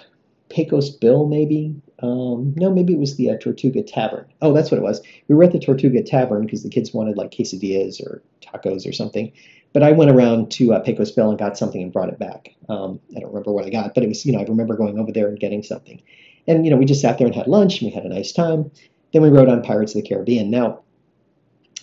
Pecos 0.48 0.90
Bill, 0.90 1.26
maybe 1.26 1.74
um, 2.02 2.52
no, 2.56 2.70
maybe 2.70 2.92
it 2.92 2.98
was 2.98 3.16
the 3.16 3.30
uh, 3.30 3.36
Tortuga 3.38 3.82
Tavern. 3.82 4.26
Oh, 4.42 4.52
that's 4.52 4.70
what 4.70 4.78
it 4.78 4.82
was. 4.82 5.00
We 5.28 5.36
were 5.36 5.44
at 5.44 5.52
the 5.52 5.60
Tortuga 5.60 6.02
Tavern 6.02 6.44
because 6.44 6.64
the 6.64 6.68
kids 6.68 6.92
wanted 6.92 7.16
like 7.16 7.30
quesadillas 7.30 8.04
or 8.04 8.22
tacos 8.40 8.88
or 8.88 8.92
something. 8.92 9.32
But 9.72 9.84
I 9.84 9.92
went 9.92 10.10
around 10.10 10.50
to 10.52 10.74
uh, 10.74 10.80
Pecos 10.80 11.12
Bill 11.12 11.30
and 11.30 11.38
got 11.38 11.56
something 11.56 11.80
and 11.80 11.92
brought 11.92 12.08
it 12.08 12.18
back. 12.18 12.54
Um, 12.68 13.00
I 13.16 13.20
don't 13.20 13.30
remember 13.30 13.52
what 13.52 13.64
I 13.64 13.70
got, 13.70 13.94
but 13.94 14.02
it 14.02 14.08
was, 14.08 14.26
you 14.26 14.32
know, 14.32 14.40
I 14.40 14.44
remember 14.44 14.76
going 14.76 14.98
over 14.98 15.12
there 15.12 15.28
and 15.28 15.38
getting 15.38 15.62
something. 15.62 16.02
And, 16.46 16.64
you 16.64 16.70
know, 16.70 16.76
we 16.76 16.84
just 16.84 17.00
sat 17.00 17.18
there 17.18 17.26
and 17.26 17.36
had 17.36 17.46
lunch 17.46 17.80
and 17.80 17.90
we 17.90 17.94
had 17.94 18.04
a 18.04 18.08
nice 18.08 18.32
time. 18.32 18.70
Then 19.12 19.22
we 19.22 19.28
rode 19.28 19.48
on 19.48 19.62
Pirates 19.62 19.94
of 19.94 20.02
the 20.02 20.08
Caribbean. 20.08 20.50
Now, 20.50 20.80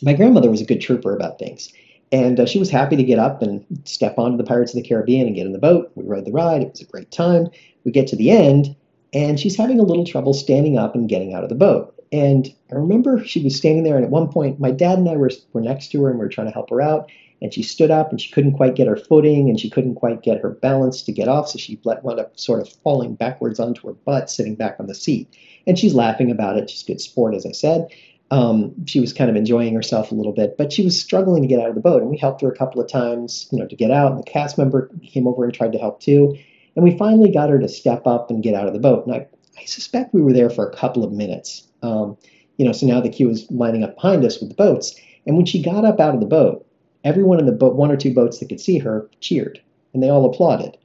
my 0.01 0.13
grandmother 0.13 0.49
was 0.49 0.61
a 0.61 0.65
good 0.65 0.81
trooper 0.81 1.15
about 1.15 1.39
things. 1.39 1.71
And 2.11 2.39
uh, 2.39 2.45
she 2.45 2.57
was 2.57 2.69
happy 2.69 2.95
to 2.95 3.03
get 3.03 3.19
up 3.19 3.41
and 3.41 3.63
step 3.83 4.17
onto 4.17 4.37
the 4.37 4.43
Pirates 4.43 4.73
of 4.73 4.81
the 4.81 4.87
Caribbean 4.87 5.27
and 5.27 5.35
get 5.35 5.45
in 5.45 5.53
the 5.53 5.59
boat. 5.59 5.91
We 5.95 6.05
rode 6.05 6.25
the 6.25 6.31
ride. 6.31 6.63
It 6.63 6.71
was 6.71 6.81
a 6.81 6.85
great 6.85 7.11
time. 7.11 7.49
We 7.83 7.91
get 7.91 8.07
to 8.07 8.15
the 8.15 8.31
end, 8.31 8.75
and 9.13 9.39
she's 9.39 9.55
having 9.55 9.79
a 9.79 9.83
little 9.83 10.05
trouble 10.05 10.33
standing 10.33 10.77
up 10.77 10.95
and 10.95 11.07
getting 11.07 11.33
out 11.33 11.43
of 11.43 11.49
the 11.49 11.55
boat. 11.55 11.95
And 12.11 12.47
I 12.71 12.75
remember 12.75 13.23
she 13.23 13.43
was 13.43 13.55
standing 13.55 13.83
there, 13.83 13.95
and 13.95 14.03
at 14.03 14.09
one 14.09 14.27
point, 14.27 14.59
my 14.59 14.71
dad 14.71 14.97
and 14.97 15.07
I 15.07 15.15
were, 15.15 15.29
were 15.53 15.61
next 15.61 15.91
to 15.91 16.03
her, 16.03 16.09
and 16.09 16.17
we 16.17 16.25
were 16.25 16.31
trying 16.31 16.47
to 16.47 16.53
help 16.53 16.71
her 16.71 16.81
out. 16.81 17.11
And 17.41 17.53
she 17.53 17.61
stood 17.61 17.91
up, 17.91 18.09
and 18.09 18.19
she 18.19 18.31
couldn't 18.31 18.53
quite 18.53 18.75
get 18.75 18.87
her 18.87 18.97
footing, 18.97 19.47
and 19.47 19.59
she 19.59 19.69
couldn't 19.69 19.95
quite 19.95 20.23
get 20.23 20.41
her 20.41 20.49
balance 20.49 21.03
to 21.03 21.11
get 21.11 21.27
off, 21.27 21.47
so 21.49 21.59
she 21.59 21.79
wound 21.83 22.19
up 22.19 22.37
sort 22.39 22.59
of 22.59 22.69
falling 22.83 23.13
backwards 23.13 23.59
onto 23.59 23.87
her 23.87 23.93
butt, 23.93 24.31
sitting 24.31 24.55
back 24.55 24.77
on 24.79 24.87
the 24.87 24.95
seat. 24.95 25.31
And 25.67 25.77
she's 25.77 25.93
laughing 25.93 26.31
about 26.31 26.57
it. 26.57 26.69
She's 26.71 26.83
good 26.83 26.99
sport, 26.99 27.35
as 27.35 27.45
I 27.45 27.51
said. 27.51 27.87
Um, 28.31 28.85
she 28.85 28.99
was 28.99 29.11
kind 29.11 29.29
of 29.29 29.35
enjoying 29.35 29.73
herself 29.73 30.11
a 30.11 30.15
little 30.15 30.33
bit, 30.33 30.55
but 30.57 30.71
she 30.71 30.83
was 30.83 30.99
struggling 30.99 31.41
to 31.41 31.47
get 31.47 31.59
out 31.59 31.69
of 31.69 31.75
the 31.75 31.81
boat, 31.81 32.01
and 32.01 32.11
we 32.11 32.17
helped 32.17 32.41
her 32.41 32.51
a 32.51 32.55
couple 32.55 32.81
of 32.81 32.87
times, 32.87 33.47
you 33.51 33.57
know, 33.57 33.67
to 33.67 33.75
get 33.75 33.91
out. 33.91 34.11
And 34.11 34.19
the 34.19 34.29
cast 34.29 34.57
member 34.57 34.91
came 35.03 35.27
over 35.27 35.43
and 35.43 35.53
tried 35.53 35.71
to 35.71 35.79
help 35.79 35.99
too. 35.99 36.37
And 36.75 36.83
we 36.83 36.97
finally 36.97 37.31
got 37.31 37.49
her 37.49 37.59
to 37.59 37.67
step 37.67 38.05
up 38.05 38.29
and 38.29 38.43
get 38.43 38.53
out 38.53 38.67
of 38.67 38.73
the 38.73 38.79
boat. 38.79 39.05
And 39.05 39.15
I, 39.15 39.27
I 39.59 39.65
suspect 39.65 40.13
we 40.13 40.21
were 40.21 40.33
there 40.33 40.49
for 40.49 40.67
a 40.67 40.75
couple 40.75 41.03
of 41.03 41.11
minutes. 41.11 41.67
Um, 41.81 42.17
you 42.57 42.65
know, 42.65 42.71
so 42.71 42.85
now 42.85 43.01
the 43.01 43.09
queue 43.09 43.29
is 43.29 43.49
lining 43.49 43.83
up 43.83 43.95
behind 43.95 44.23
us 44.23 44.39
with 44.39 44.49
the 44.49 44.55
boats. 44.55 44.95
And 45.25 45.35
when 45.35 45.45
she 45.45 45.61
got 45.61 45.85
up 45.85 45.99
out 45.99 46.13
of 46.13 46.19
the 46.19 46.25
boat, 46.25 46.65
everyone 47.03 47.39
in 47.39 47.45
the 47.45 47.51
boat, 47.51 47.75
one 47.75 47.91
or 47.91 47.97
two 47.97 48.13
boats 48.13 48.39
that 48.39 48.49
could 48.49 48.61
see 48.61 48.77
her, 48.79 49.09
cheered, 49.21 49.61
and 49.93 50.03
they 50.03 50.09
all 50.09 50.25
applauded. 50.25 50.77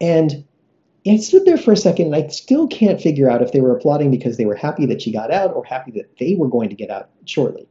And 0.00 0.44
I 1.06 1.16
stood 1.16 1.44
there 1.46 1.56
for 1.56 1.72
a 1.72 1.76
second, 1.76 2.06
and 2.06 2.14
I 2.14 2.28
still 2.28 2.68
can't 2.68 3.00
figure 3.00 3.30
out 3.30 3.42
if 3.42 3.52
they 3.52 3.60
were 3.60 3.74
applauding 3.74 4.10
because 4.10 4.36
they 4.36 4.44
were 4.44 4.54
happy 4.54 4.84
that 4.86 5.00
she 5.00 5.12
got 5.12 5.30
out 5.30 5.54
or 5.54 5.64
happy 5.64 5.92
that 5.92 6.18
they 6.18 6.34
were 6.34 6.48
going 6.48 6.68
to 6.68 6.74
get 6.74 6.90
out 6.90 7.08
shortly. 7.24 7.66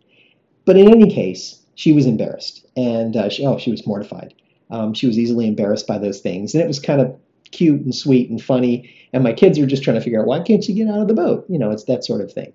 But 0.65 0.77
in 0.77 0.89
any 0.89 1.09
case, 1.09 1.61
she 1.75 1.93
was 1.93 2.05
embarrassed, 2.05 2.65
and 2.75 3.15
uh, 3.15 3.29
she, 3.29 3.45
oh, 3.45 3.57
she 3.57 3.71
was 3.71 3.85
mortified. 3.85 4.33
Um, 4.71 4.93
she 4.93 5.07
was 5.07 5.17
easily 5.17 5.47
embarrassed 5.47 5.87
by 5.87 5.97
those 5.97 6.19
things, 6.21 6.53
and 6.53 6.63
it 6.63 6.67
was 6.67 6.79
kind 6.79 7.01
of 7.01 7.15
cute 7.51 7.81
and 7.81 7.93
sweet 7.93 8.29
and 8.29 8.41
funny. 8.41 8.93
And 9.13 9.23
my 9.23 9.33
kids 9.33 9.57
are 9.59 9.65
just 9.65 9.83
trying 9.83 9.95
to 9.95 10.01
figure 10.01 10.19
out 10.19 10.27
why 10.27 10.41
can't 10.41 10.63
she 10.63 10.73
get 10.73 10.87
out 10.87 10.99
of 10.99 11.07
the 11.07 11.13
boat? 11.13 11.45
You 11.49 11.59
know, 11.59 11.71
it's 11.71 11.85
that 11.85 12.03
sort 12.03 12.21
of 12.21 12.31
thing. 12.31 12.53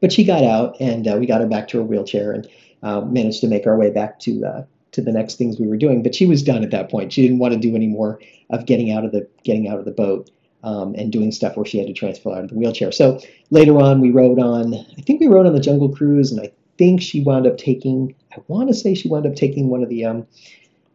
But 0.00 0.12
she 0.12 0.24
got 0.24 0.42
out, 0.42 0.76
and 0.80 1.06
uh, 1.06 1.16
we 1.18 1.26
got 1.26 1.40
her 1.40 1.46
back 1.46 1.68
to 1.68 1.78
her 1.78 1.84
wheelchair 1.84 2.32
and 2.32 2.48
uh, 2.82 3.00
managed 3.02 3.40
to 3.42 3.48
make 3.48 3.66
our 3.66 3.76
way 3.76 3.90
back 3.90 4.18
to 4.20 4.44
uh, 4.44 4.62
to 4.92 5.02
the 5.02 5.12
next 5.12 5.36
things 5.36 5.58
we 5.58 5.68
were 5.68 5.76
doing. 5.76 6.02
But 6.02 6.14
she 6.14 6.26
was 6.26 6.42
done 6.42 6.62
at 6.62 6.70
that 6.70 6.90
point. 6.90 7.12
She 7.12 7.22
didn't 7.22 7.38
want 7.38 7.54
to 7.54 7.60
do 7.60 7.74
any 7.74 7.86
more 7.86 8.20
of 8.50 8.66
getting 8.66 8.92
out 8.92 9.04
of 9.04 9.12
the 9.12 9.28
getting 9.44 9.68
out 9.68 9.78
of 9.78 9.84
the 9.84 9.92
boat. 9.92 10.30
Um, 10.64 10.94
and 10.94 11.10
doing 11.10 11.32
stuff 11.32 11.56
where 11.56 11.66
she 11.66 11.78
had 11.78 11.88
to 11.88 11.92
transfer 11.92 12.30
out 12.30 12.44
of 12.44 12.50
the 12.50 12.54
wheelchair. 12.54 12.92
So 12.92 13.18
later 13.50 13.80
on, 13.80 14.00
we 14.00 14.12
rode 14.12 14.38
on, 14.38 14.74
I 14.74 15.00
think 15.00 15.20
we 15.20 15.26
rode 15.26 15.44
on 15.44 15.54
the 15.54 15.60
Jungle 15.60 15.88
Cruise, 15.88 16.30
and 16.30 16.40
I 16.40 16.52
think 16.78 17.02
she 17.02 17.20
wound 17.20 17.48
up 17.48 17.58
taking, 17.58 18.14
I 18.30 18.36
want 18.46 18.68
to 18.68 18.74
say 18.74 18.94
she 18.94 19.08
wound 19.08 19.26
up 19.26 19.34
taking 19.34 19.70
one 19.70 19.82
of 19.82 19.88
the 19.88 20.04
um, 20.04 20.24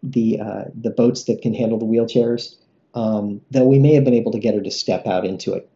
the 0.01 0.39
uh, 0.39 0.63
the 0.74 0.92
boats 0.92 1.25
that 1.25 1.42
can 1.42 1.54
handle 1.54 1.77
the 1.77 1.86
wheelchairs 1.86 2.56
um, 2.98 3.42
though 3.51 3.66
we 3.66 3.77
may 3.77 3.94
have 3.94 4.04
been 4.04 4.16
able 4.16 4.32
to 4.32 4.39
get 4.39 4.56
her 4.56 4.62
to 4.62 4.72
step 4.72 5.06
out 5.06 5.24
into 5.25 5.54
it. 5.54 5.70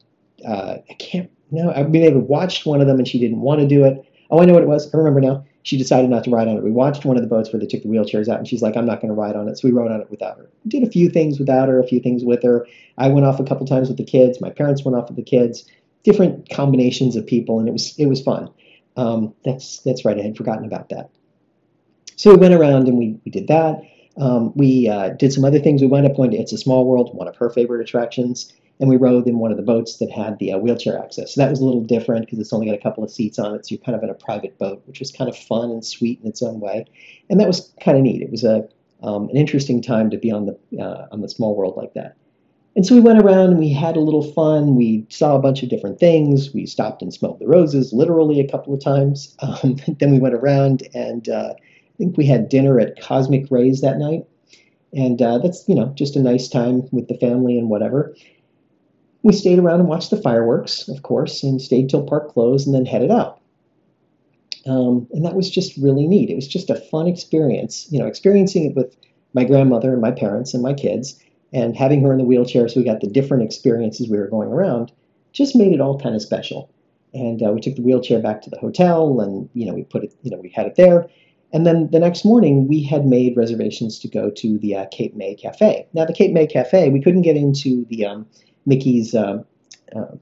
Uh, 0.46 0.78
I 0.90 0.94
can't, 0.96 1.30
no, 1.52 1.72
I 1.72 1.84
may 1.84 2.02
have 2.02 2.16
watched 2.16 2.66
one 2.66 2.82
of 2.82 2.88
them 2.88 2.98
and 2.98 3.08
she 3.08 3.20
didn't 3.20 3.42
want 3.42 3.62
to 3.62 3.68
do 3.68 3.86
it. 3.86 4.04
Oh, 4.32 4.42
I 4.42 4.46
know 4.46 4.54
what 4.54 4.64
it 4.64 4.70
was. 4.70 4.92
I 4.94 4.98
remember 4.98 5.22
now. 5.22 5.46
She 5.64 5.78
decided 5.78 6.10
not 6.10 6.24
to 6.24 6.30
ride 6.30 6.48
on 6.48 6.58
it. 6.58 6.64
We 6.64 6.72
watched 6.72 7.06
one 7.06 7.18
of 7.18 7.24
the 7.24 7.30
boats 7.30 7.52
where 7.52 7.60
they 7.60 7.68
took 7.68 7.84
the 7.84 7.90
wheelchairs 7.90 8.28
out, 8.28 8.40
and 8.40 8.48
she's 8.48 8.62
like, 8.62 8.76
I'm 8.76 8.86
not 8.86 9.02
going 9.02 9.14
to 9.14 9.20
ride 9.20 9.36
on 9.36 9.48
it. 9.48 9.58
So 9.58 9.68
we 9.68 9.74
rode 9.74 9.92
on 9.92 10.02
it 10.02 10.10
without 10.10 10.38
her. 10.38 10.50
We 10.64 10.70
did 10.70 10.84
a 10.84 10.92
few 10.92 11.10
things 11.10 11.40
without 11.40 11.70
her, 11.70 11.80
a 11.80 11.88
few 11.88 12.00
things 12.00 12.24
with 12.24 12.44
her. 12.44 12.68
I 12.98 13.10
went 13.10 13.26
off 13.26 13.40
a 13.40 13.44
couple 13.44 13.66
times 13.66 13.88
with 13.88 13.98
the 13.98 14.04
kids. 14.04 14.42
My 14.42 14.50
parents 14.50 14.84
went 14.84 14.98
off 14.98 15.08
with 15.08 15.18
the 15.18 15.24
kids. 15.24 15.66
Different 16.04 16.50
combinations 16.50 17.16
of 17.16 17.28
people, 17.28 17.60
and 17.60 17.68
it 17.68 17.72
was 17.72 17.98
it 18.00 18.08
was 18.08 18.22
fun. 18.22 18.50
Um, 18.98 19.34
that's 19.46 19.80
that's 19.80 20.04
right. 20.04 20.18
I 20.18 20.24
had 20.24 20.36
forgotten 20.36 20.66
about 20.66 20.90
that. 20.90 21.12
So 22.22 22.32
we 22.32 22.38
went 22.38 22.54
around 22.54 22.88
and 22.88 22.98
we, 22.98 23.20
we 23.26 23.32
did 23.32 23.48
that. 23.48 23.82
Um, 24.18 24.54
we 24.56 24.88
uh, 24.88 25.10
did 25.10 25.34
some 25.34 25.44
other 25.44 25.60
things. 25.60 25.82
We 25.82 25.88
wound 25.88 26.06
up 26.06 26.16
going 26.16 26.32
to 26.32 26.38
It's 26.38 26.54
a 26.54 26.58
Small 26.58 26.86
World, 26.86 27.16
one 27.16 27.28
of 27.28 27.36
her 27.38 27.50
favorite 27.50 27.82
attractions, 27.82 28.54
and 28.80 28.90
we 28.90 28.98
rode 28.98 29.28
in 29.28 29.38
one 29.38 29.52
of 29.52 29.58
the 29.58 29.64
boats 29.64 29.98
that 29.98 30.10
had 30.10 30.40
the 30.40 30.54
uh, 30.54 30.58
wheelchair 30.58 30.98
access. 30.98 31.36
So 31.36 31.42
that 31.42 31.50
was 31.50 31.60
a 31.60 31.66
little 31.66 31.84
different 31.84 32.26
because 32.26 32.40
it's 32.40 32.54
only 32.54 32.66
got 32.66 32.76
a 32.76 32.82
couple 32.82 33.04
of 33.04 33.12
seats 33.12 33.38
on 33.38 33.56
it, 33.56 33.66
so 33.66 33.76
you're 33.76 33.84
kind 33.84 33.96
of 33.96 34.04
in 34.04 34.10
a 34.10 34.16
private 34.16 34.58
boat, 34.58 34.82
which 34.86 35.00
was 35.00 35.12
kind 35.12 35.30
of 35.30 35.38
fun 35.38 35.72
and 35.72 35.86
sweet 35.86 36.20
in 36.22 36.28
its 36.28 36.42
own 36.42 36.60
way. 36.60 36.86
And 37.30 37.40
that 37.40 37.48
was 37.48 37.74
kind 37.84 37.98
of 37.98 38.04
neat. 38.04 38.22
It 38.22 38.32
was 38.32 38.44
a 38.44 38.68
um, 39.04 39.30
an 39.30 39.38
interesting 39.38 39.82
time 39.82 40.12
to 40.12 40.18
be 40.18 40.32
on 40.32 40.46
the 40.46 40.82
uh, 40.82 41.08
on 41.12 41.22
the 41.22 41.30
Small 41.30 41.56
World 41.56 41.76
like 41.76 41.94
that. 41.94 42.16
And 42.76 42.86
so 42.86 42.96
we 42.96 43.02
went 43.02 43.20
around 43.20 43.50
and 43.50 43.60
we 43.60 43.72
had 43.72 43.98
a 43.98 44.02
little 44.02 44.32
fun. 44.32 44.76
We 44.76 45.06
saw 45.10 45.36
a 45.36 45.42
bunch 45.42 45.62
of 45.62 45.70
different 45.70 46.00
things. 46.00 46.54
We 46.54 46.66
stopped 46.66 47.02
and 47.02 47.14
smelled 47.14 47.40
the 47.40 47.48
roses, 47.48 47.92
literally 47.92 48.40
a 48.40 48.48
couple 48.48 48.74
of 48.74 48.82
times. 48.82 49.36
Um, 49.64 49.76
then 50.00 50.12
we 50.12 50.20
went 50.20 50.36
around 50.36 50.88
and 50.94 51.28
uh, 51.28 51.54
I 51.54 51.98
think 51.98 52.16
we 52.16 52.26
had 52.26 52.48
dinner 52.48 52.80
at 52.80 53.02
Cosmic 53.02 53.52
Rays 53.52 53.82
that 53.82 53.98
night. 53.98 54.26
And 54.94 55.22
uh, 55.22 55.40
that's, 55.40 55.68
you 55.68 55.76
know, 55.76 55.88
just 55.96 56.16
a 56.16 56.22
nice 56.22 56.48
time 56.48 56.88
with 56.92 57.08
the 57.08 57.18
family 57.18 57.58
and 57.58 57.70
whatever. 57.70 58.16
We 59.24 59.34
stayed 59.34 59.60
around 59.60 59.80
and 59.80 59.90
watched 59.90 60.10
the 60.10 60.22
fireworks, 60.22 60.88
of 60.88 61.04
course, 61.04 61.44
and 61.44 61.62
stayed 61.62 61.90
till 61.90 62.06
park 62.06 62.30
closed 62.30 62.66
and 62.66 62.76
then 62.76 62.86
headed 62.86 63.12
out. 63.12 63.40
Um, 64.66 65.08
and 65.12 65.26
that 65.26 65.36
was 65.36 65.50
just 65.50 65.78
really 65.78 66.08
neat. 66.08 66.30
It 66.30 66.36
was 66.36 66.48
just 66.48 66.70
a 66.70 66.76
fun 66.76 67.08
experience, 67.08 67.88
you 67.92 68.00
know, 68.00 68.08
experiencing 68.08 68.66
it 68.66 68.76
with 68.76 68.96
my 69.34 69.44
grandmother 69.44 69.92
and 69.94 70.02
my 70.02 70.12
parents 70.12 70.54
and 70.54 70.62
my 70.62 70.74
kids, 70.74 71.20
and 71.54 71.76
having 71.76 72.02
her 72.04 72.12
in 72.12 72.18
the 72.18 72.24
wheelchair 72.24 72.68
so 72.68 72.80
we 72.80 72.86
got 72.86 73.02
the 73.02 73.08
different 73.08 73.44
experiences 73.44 74.10
we 74.10 74.18
were 74.18 74.28
going 74.28 74.50
around 74.50 74.92
just 75.34 75.56
made 75.56 75.74
it 75.74 75.82
all 75.82 76.00
kind 76.00 76.16
of 76.16 76.22
special. 76.22 76.70
And 77.14 77.42
uh, 77.42 77.52
we 77.52 77.62
took 77.62 77.76
the 77.76 77.82
wheelchair 77.82 78.20
back 78.20 78.42
to 78.44 78.50
the 78.50 78.60
hotel, 78.60 79.20
and 79.20 79.50
you 79.54 79.66
know, 79.66 79.74
we 79.74 79.84
put 79.84 80.04
it, 80.04 80.14
you 80.22 80.32
know, 80.32 80.38
we 80.38 80.50
had 80.50 80.66
it 80.66 80.76
there, 80.76 81.10
and 81.54 81.66
then 81.66 81.90
the 81.92 82.00
next 82.00 82.24
morning, 82.24 82.68
we 82.68 82.82
had 82.82 83.06
made 83.06 83.36
reservations 83.36 84.00
to 84.00 84.08
go 84.08 84.30
to 84.30 84.58
the 84.60 84.76
uh, 84.76 84.86
Cape 84.92 85.16
May 85.16 85.36
Cafe. 85.36 85.86
Now, 85.94 86.06
the 86.06 86.14
Cape 86.14 86.32
May 86.32 86.48
Cafe, 86.48 86.90
we 86.90 87.02
couldn't 87.02 87.24
get 87.24 87.36
into 87.36 87.86
the 87.90 88.06
um, 88.06 88.26
Mickey's, 88.66 89.16
uh, 89.16 89.44
uh, 89.96 90.16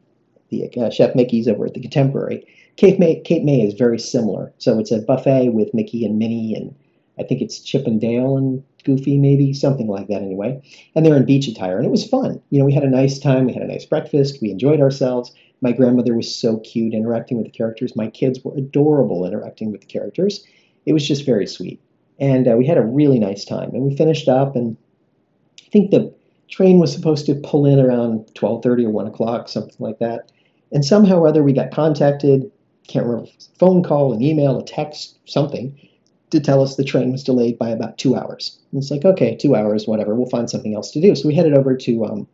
the 0.49 0.69
uh, 0.77 0.89
Chef 0.89 1.15
Mickey's 1.15 1.47
over 1.47 1.65
at 1.65 1.73
the 1.73 1.81
Contemporary. 1.81 2.45
Cape 2.77 2.99
May, 2.99 3.19
Cape 3.21 3.43
May 3.43 3.61
is 3.61 3.73
very 3.73 3.99
similar. 3.99 4.53
So 4.57 4.79
it's 4.79 4.91
a 4.91 4.99
buffet 4.99 5.49
with 5.49 5.73
Mickey 5.73 6.05
and 6.05 6.17
Minnie, 6.17 6.55
and 6.55 6.73
I 7.19 7.23
think 7.23 7.41
it's 7.41 7.59
Chip 7.59 7.85
and 7.85 7.99
Dale 7.99 8.37
and 8.37 8.63
Goofy, 8.85 9.17
maybe 9.17 9.53
something 9.53 9.87
like 9.87 10.07
that, 10.07 10.21
anyway. 10.21 10.61
And 10.95 11.05
they're 11.05 11.17
in 11.17 11.25
beach 11.25 11.47
attire, 11.47 11.77
and 11.77 11.85
it 11.85 11.91
was 11.91 12.07
fun. 12.07 12.41
You 12.49 12.59
know, 12.59 12.65
we 12.65 12.73
had 12.73 12.83
a 12.83 12.89
nice 12.89 13.19
time. 13.19 13.45
We 13.45 13.53
had 13.53 13.63
a 13.63 13.67
nice 13.67 13.85
breakfast. 13.85 14.41
We 14.41 14.51
enjoyed 14.51 14.79
ourselves. 14.79 15.33
My 15.61 15.73
grandmother 15.73 16.15
was 16.15 16.33
so 16.33 16.59
cute 16.59 16.93
interacting 16.93 17.37
with 17.37 17.45
the 17.45 17.51
characters. 17.51 17.95
My 17.95 18.09
kids 18.09 18.39
were 18.43 18.55
adorable 18.55 19.25
interacting 19.25 19.71
with 19.71 19.81
the 19.81 19.87
characters 19.87 20.45
it 20.89 20.93
was 20.93 21.07
just 21.07 21.25
very 21.25 21.45
sweet. 21.45 21.79
And 22.19 22.47
uh, 22.47 22.55
we 22.57 22.65
had 22.65 22.77
a 22.77 22.83
really 22.83 23.19
nice 23.19 23.45
time. 23.45 23.69
And 23.73 23.83
we 23.83 23.95
finished 23.95 24.27
up, 24.27 24.55
and 24.55 24.75
I 25.61 25.69
think 25.69 25.91
the 25.91 26.13
train 26.49 26.79
was 26.79 26.91
supposed 26.91 27.25
to 27.27 27.35
pull 27.35 27.65
in 27.65 27.79
around 27.79 28.25
12:30 28.33 28.85
or 28.85 28.89
1 28.89 29.07
o'clock, 29.07 29.47
something 29.47 29.75
like 29.79 29.99
that. 29.99 30.31
And 30.71 30.83
somehow 30.83 31.19
or 31.19 31.27
other, 31.27 31.43
we 31.43 31.53
got 31.53 31.71
contacted. 31.71 32.51
Can't 32.87 33.05
remember 33.05 33.29
phone 33.59 33.83
call, 33.83 34.13
an 34.13 34.21
email, 34.21 34.57
a 34.57 34.65
text, 34.65 35.19
something 35.25 35.75
to 36.31 36.39
tell 36.39 36.61
us 36.61 36.75
the 36.75 36.83
train 36.83 37.11
was 37.11 37.23
delayed 37.23 37.57
by 37.57 37.69
about 37.69 37.97
two 37.97 38.15
hours. 38.15 38.59
And 38.71 38.81
it's 38.81 38.91
like, 38.91 39.05
okay, 39.05 39.35
two 39.35 39.55
hours, 39.55 39.87
whatever. 39.87 40.13
We'll 40.13 40.29
find 40.29 40.49
something 40.49 40.75
else 40.75 40.91
to 40.91 41.01
do. 41.01 41.15
So 41.15 41.27
we 41.27 41.35
headed 41.35 41.55
over 41.55 41.75
to 41.75 42.05
um, 42.05 42.27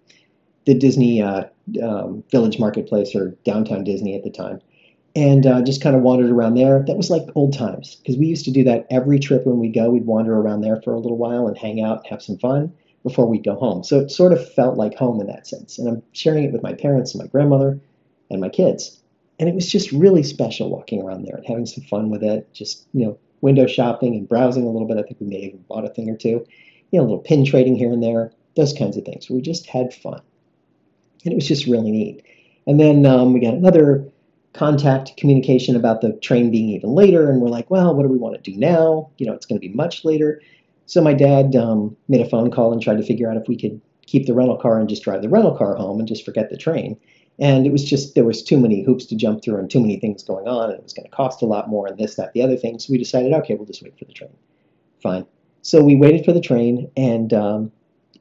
the 0.65 0.73
Disney 0.73 1.21
uh, 1.21 1.45
um, 1.81 2.23
Village 2.31 2.59
Marketplace 2.59 3.15
or 3.15 3.37
downtown 3.45 3.83
Disney 3.83 4.15
at 4.15 4.23
the 4.23 4.29
time 4.29 4.59
and 5.15 5.45
uh, 5.45 5.61
just 5.61 5.81
kind 5.81 5.95
of 5.95 6.01
wandered 6.01 6.29
around 6.29 6.55
there. 6.55 6.83
That 6.85 6.97
was 6.97 7.09
like 7.09 7.23
old 7.35 7.53
times 7.53 7.95
because 7.95 8.17
we 8.17 8.25
used 8.25 8.43
to 8.45 8.51
do 8.51 8.65
that 8.65 8.85
every 8.89 9.19
trip 9.19 9.45
when 9.45 9.59
we 9.59 9.69
go. 9.69 9.89
We'd 9.89 10.05
wander 10.05 10.35
around 10.35 10.61
there 10.61 10.81
for 10.81 10.93
a 10.93 10.99
little 10.99 11.17
while 11.17 11.47
and 11.47 11.57
hang 11.57 11.81
out 11.81 11.99
and 11.99 12.07
have 12.07 12.21
some 12.21 12.37
fun 12.37 12.73
before 13.05 13.27
we'd 13.27 13.45
go 13.45 13.55
home. 13.55 13.83
So 13.83 13.99
it 13.99 14.09
sort 14.09 14.33
of 14.33 14.53
felt 14.53 14.77
like 14.77 14.95
home 14.95 15.21
in 15.21 15.27
that 15.27 15.45
sense. 15.45 15.77
And 15.77 15.87
I'm 15.87 16.01
sharing 16.13 16.43
it 16.43 16.51
with 16.51 16.63
my 16.63 16.73
parents 16.73 17.13
and 17.13 17.23
my 17.23 17.27
grandmother 17.27 17.79
and 18.31 18.41
my 18.41 18.49
kids. 18.49 18.99
And 19.39 19.47
it 19.47 19.53
was 19.53 19.71
just 19.71 19.91
really 19.91 20.23
special 20.23 20.71
walking 20.71 21.03
around 21.03 21.23
there 21.23 21.35
and 21.35 21.45
having 21.45 21.67
some 21.67 21.83
fun 21.83 22.09
with 22.09 22.23
it. 22.23 22.51
Just, 22.51 22.87
you 22.93 23.05
know, 23.05 23.17
window 23.41 23.67
shopping 23.67 24.15
and 24.15 24.27
browsing 24.27 24.63
a 24.63 24.71
little 24.71 24.87
bit. 24.87 24.97
I 24.97 25.03
think 25.03 25.17
we 25.19 25.27
may 25.27 25.41
have 25.41 25.49
even 25.49 25.65
bought 25.69 25.85
a 25.85 25.89
thing 25.89 26.09
or 26.09 26.17
two. 26.17 26.43
You 26.89 26.99
know, 26.99 27.01
a 27.01 27.07
little 27.07 27.19
pin 27.19 27.45
trading 27.45 27.75
here 27.75 27.93
and 27.93 28.01
there, 28.01 28.31
those 28.55 28.73
kinds 28.73 28.97
of 28.97 29.05
things. 29.05 29.29
We 29.29 29.39
just 29.39 29.67
had 29.67 29.93
fun. 29.93 30.21
And 31.23 31.31
it 31.31 31.35
was 31.35 31.47
just 31.47 31.67
really 31.67 31.91
neat. 31.91 32.23
And 32.65 32.79
then 32.79 33.05
um, 33.05 33.33
we 33.33 33.39
got 33.39 33.53
another 33.53 34.11
contact 34.53 35.15
communication 35.17 35.75
about 35.75 36.01
the 36.01 36.13
train 36.13 36.49
being 36.49 36.69
even 36.69 36.91
later, 36.91 37.29
and 37.29 37.41
we're 37.41 37.49
like, 37.49 37.69
well, 37.69 37.93
what 37.93 38.03
do 38.03 38.09
we 38.09 38.17
want 38.17 38.41
to 38.41 38.51
do 38.51 38.57
now? 38.57 39.09
You 39.17 39.27
know, 39.27 39.33
it's 39.33 39.45
going 39.45 39.59
to 39.59 39.67
be 39.67 39.73
much 39.73 40.05
later. 40.05 40.41
So 40.85 41.01
my 41.01 41.13
dad 41.13 41.55
um, 41.55 41.95
made 42.07 42.21
a 42.21 42.29
phone 42.29 42.51
call 42.51 42.71
and 42.71 42.81
tried 42.81 42.97
to 42.97 43.03
figure 43.03 43.29
out 43.29 43.37
if 43.37 43.47
we 43.47 43.57
could 43.57 43.81
keep 44.05 44.27
the 44.27 44.33
rental 44.33 44.57
car 44.57 44.79
and 44.79 44.87
just 44.87 45.03
drive 45.03 45.21
the 45.21 45.29
rental 45.29 45.55
car 45.57 45.75
home 45.75 45.99
and 45.99 46.07
just 46.07 46.25
forget 46.25 46.49
the 46.49 46.57
train. 46.57 46.97
And 47.39 47.65
it 47.65 47.71
was 47.71 47.83
just 47.83 48.15
there 48.15 48.23
was 48.23 48.43
too 48.43 48.59
many 48.59 48.83
hoops 48.83 49.05
to 49.07 49.15
jump 49.15 49.43
through 49.43 49.57
and 49.57 49.69
too 49.69 49.81
many 49.81 49.99
things 49.99 50.23
going 50.23 50.47
on, 50.47 50.69
and 50.69 50.79
it 50.79 50.83
was 50.83 50.93
going 50.93 51.09
to 51.09 51.15
cost 51.15 51.41
a 51.41 51.45
lot 51.45 51.67
more 51.67 51.87
and 51.87 51.97
this, 51.97 52.15
that, 52.15 52.31
the 52.33 52.41
other 52.41 52.55
thing. 52.55 52.79
So 52.79 52.91
we 52.91 52.97
decided, 52.97 53.33
okay, 53.33 53.55
we'll 53.55 53.65
just 53.65 53.83
wait 53.83 53.97
for 53.99 54.05
the 54.05 54.13
train. 54.13 54.33
Fine. 55.03 55.25
So 55.61 55.83
we 55.83 55.95
waited 55.95 56.23
for 56.23 56.31
the 56.31 56.39
train, 56.39 56.89
and 56.95 57.33
um, 57.33 57.71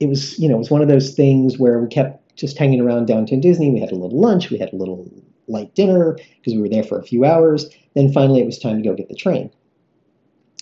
it 0.01 0.09
was 0.09 0.37
you 0.39 0.49
know 0.49 0.57
it 0.57 0.59
was 0.59 0.71
one 0.71 0.83
of 0.83 0.89
those 0.89 1.15
things 1.15 1.59
where 1.59 1.79
we 1.79 1.87
kept 1.87 2.37
just 2.37 2.59
hanging 2.59 2.81
around 2.81 3.07
downtown 3.07 3.41
Disney. 3.41 3.71
We 3.71 3.81
had 3.81 3.93
a 3.93 3.97
little 3.97 4.19
lunch, 4.19 4.51
we 4.51 4.59
had 4.59 4.73
a 4.73 4.77
little 4.77 5.09
light 5.47 5.75
dinner 5.75 6.17
because 6.37 6.55
we 6.55 6.61
were 6.61 6.69
there 6.69 6.83
for 6.83 6.99
a 6.99 7.05
few 7.05 7.25
hours. 7.25 7.69
Then 7.95 8.13
finally, 8.13 8.41
it 8.41 8.47
was 8.47 8.59
time 8.59 8.83
to 8.83 8.89
go 8.89 8.95
get 8.95 9.09
the 9.09 9.15
train. 9.15 9.51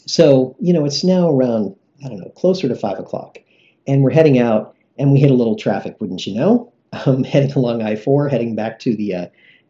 So, 0.06 0.56
you 0.60 0.72
know, 0.72 0.84
it's 0.84 1.04
now 1.04 1.30
around, 1.30 1.76
I 2.04 2.08
don't 2.08 2.18
know, 2.18 2.30
closer 2.30 2.68
to 2.68 2.74
five 2.74 2.98
o'clock. 2.98 3.38
And 3.86 4.02
we're 4.02 4.10
heading 4.10 4.38
out, 4.38 4.76
and 4.98 5.12
we 5.12 5.20
hit 5.20 5.30
a 5.30 5.34
little 5.34 5.56
traffic, 5.56 5.96
wouldn't 6.00 6.26
you 6.26 6.34
know? 6.34 6.68
Um, 7.06 7.24
heading 7.24 7.50
along 7.52 7.80
I 7.80 7.96
4, 7.96 8.28
heading 8.28 8.54
back 8.54 8.78
to 8.80 8.94
the, 8.94 9.14
uh, 9.14 9.26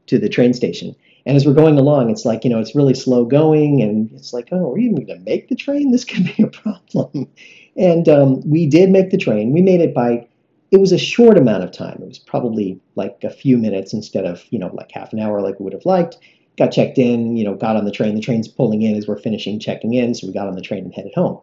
to 0.09 0.19
the 0.19 0.29
train 0.29 0.53
station. 0.53 0.93
And 1.25 1.37
as 1.37 1.47
we're 1.47 1.55
going 1.55 1.79
along, 1.79 2.11
it's 2.11 2.25
like, 2.25 2.43
you 2.43 2.51
know, 2.51 2.59
it's 2.59 2.75
really 2.75 2.95
slow 2.95 3.25
going, 3.25 3.81
and 3.81 4.11
it's 4.11 4.33
like, 4.33 4.49
oh, 4.51 4.71
are 4.71 4.73
we 4.73 4.87
even 4.87 5.07
going 5.07 5.21
to 5.21 5.25
make 5.25 5.47
the 5.47 5.55
train? 5.55 5.93
This 5.93 6.05
could 6.05 6.25
be 6.25 6.43
a 6.43 6.49
problem. 6.49 7.29
And 7.77 8.09
um, 8.09 8.41
we 8.45 8.67
did 8.67 8.91
make 8.91 9.11
the 9.11 9.19
train. 9.19 9.53
We 9.53 9.63
made 9.63 9.81
it 9.81 9.95
by 9.95 10.27
it 10.73 10.81
was 10.81 10.91
a 10.91 10.99
short 10.99 11.37
amount 11.37 11.63
of 11.63 11.71
time. 11.71 11.99
It 12.01 12.09
was 12.09 12.19
probably 12.19 12.81
like 12.97 13.23
a 13.23 13.31
few 13.31 13.59
minutes 13.59 13.93
instead 13.93 14.25
of, 14.25 14.43
you 14.51 14.59
know, 14.59 14.71
like 14.73 14.91
half 14.91 15.13
an 15.13 15.21
hour 15.21 15.43
like 15.43 15.61
we 15.61 15.65
would 15.65 15.75
have 15.75 15.85
liked. 15.85 16.17
Got 16.57 16.73
checked 16.73 16.99
in, 16.99 17.37
you 17.37 17.45
know, 17.45 17.55
got 17.55 17.77
on 17.77 17.85
the 17.85 17.91
train. 17.91 18.15
The 18.15 18.23
train's 18.23 18.49
pulling 18.49 18.81
in 18.81 18.97
as 18.97 19.07
we're 19.07 19.19
finishing 19.19 19.61
checking 19.61 19.95
in, 19.95 20.15
so 20.15 20.27
we 20.27 20.33
got 20.33 20.49
on 20.49 20.57
the 20.57 20.63
train 20.63 20.85
and 20.85 20.95
headed 20.95 21.13
home. 21.15 21.41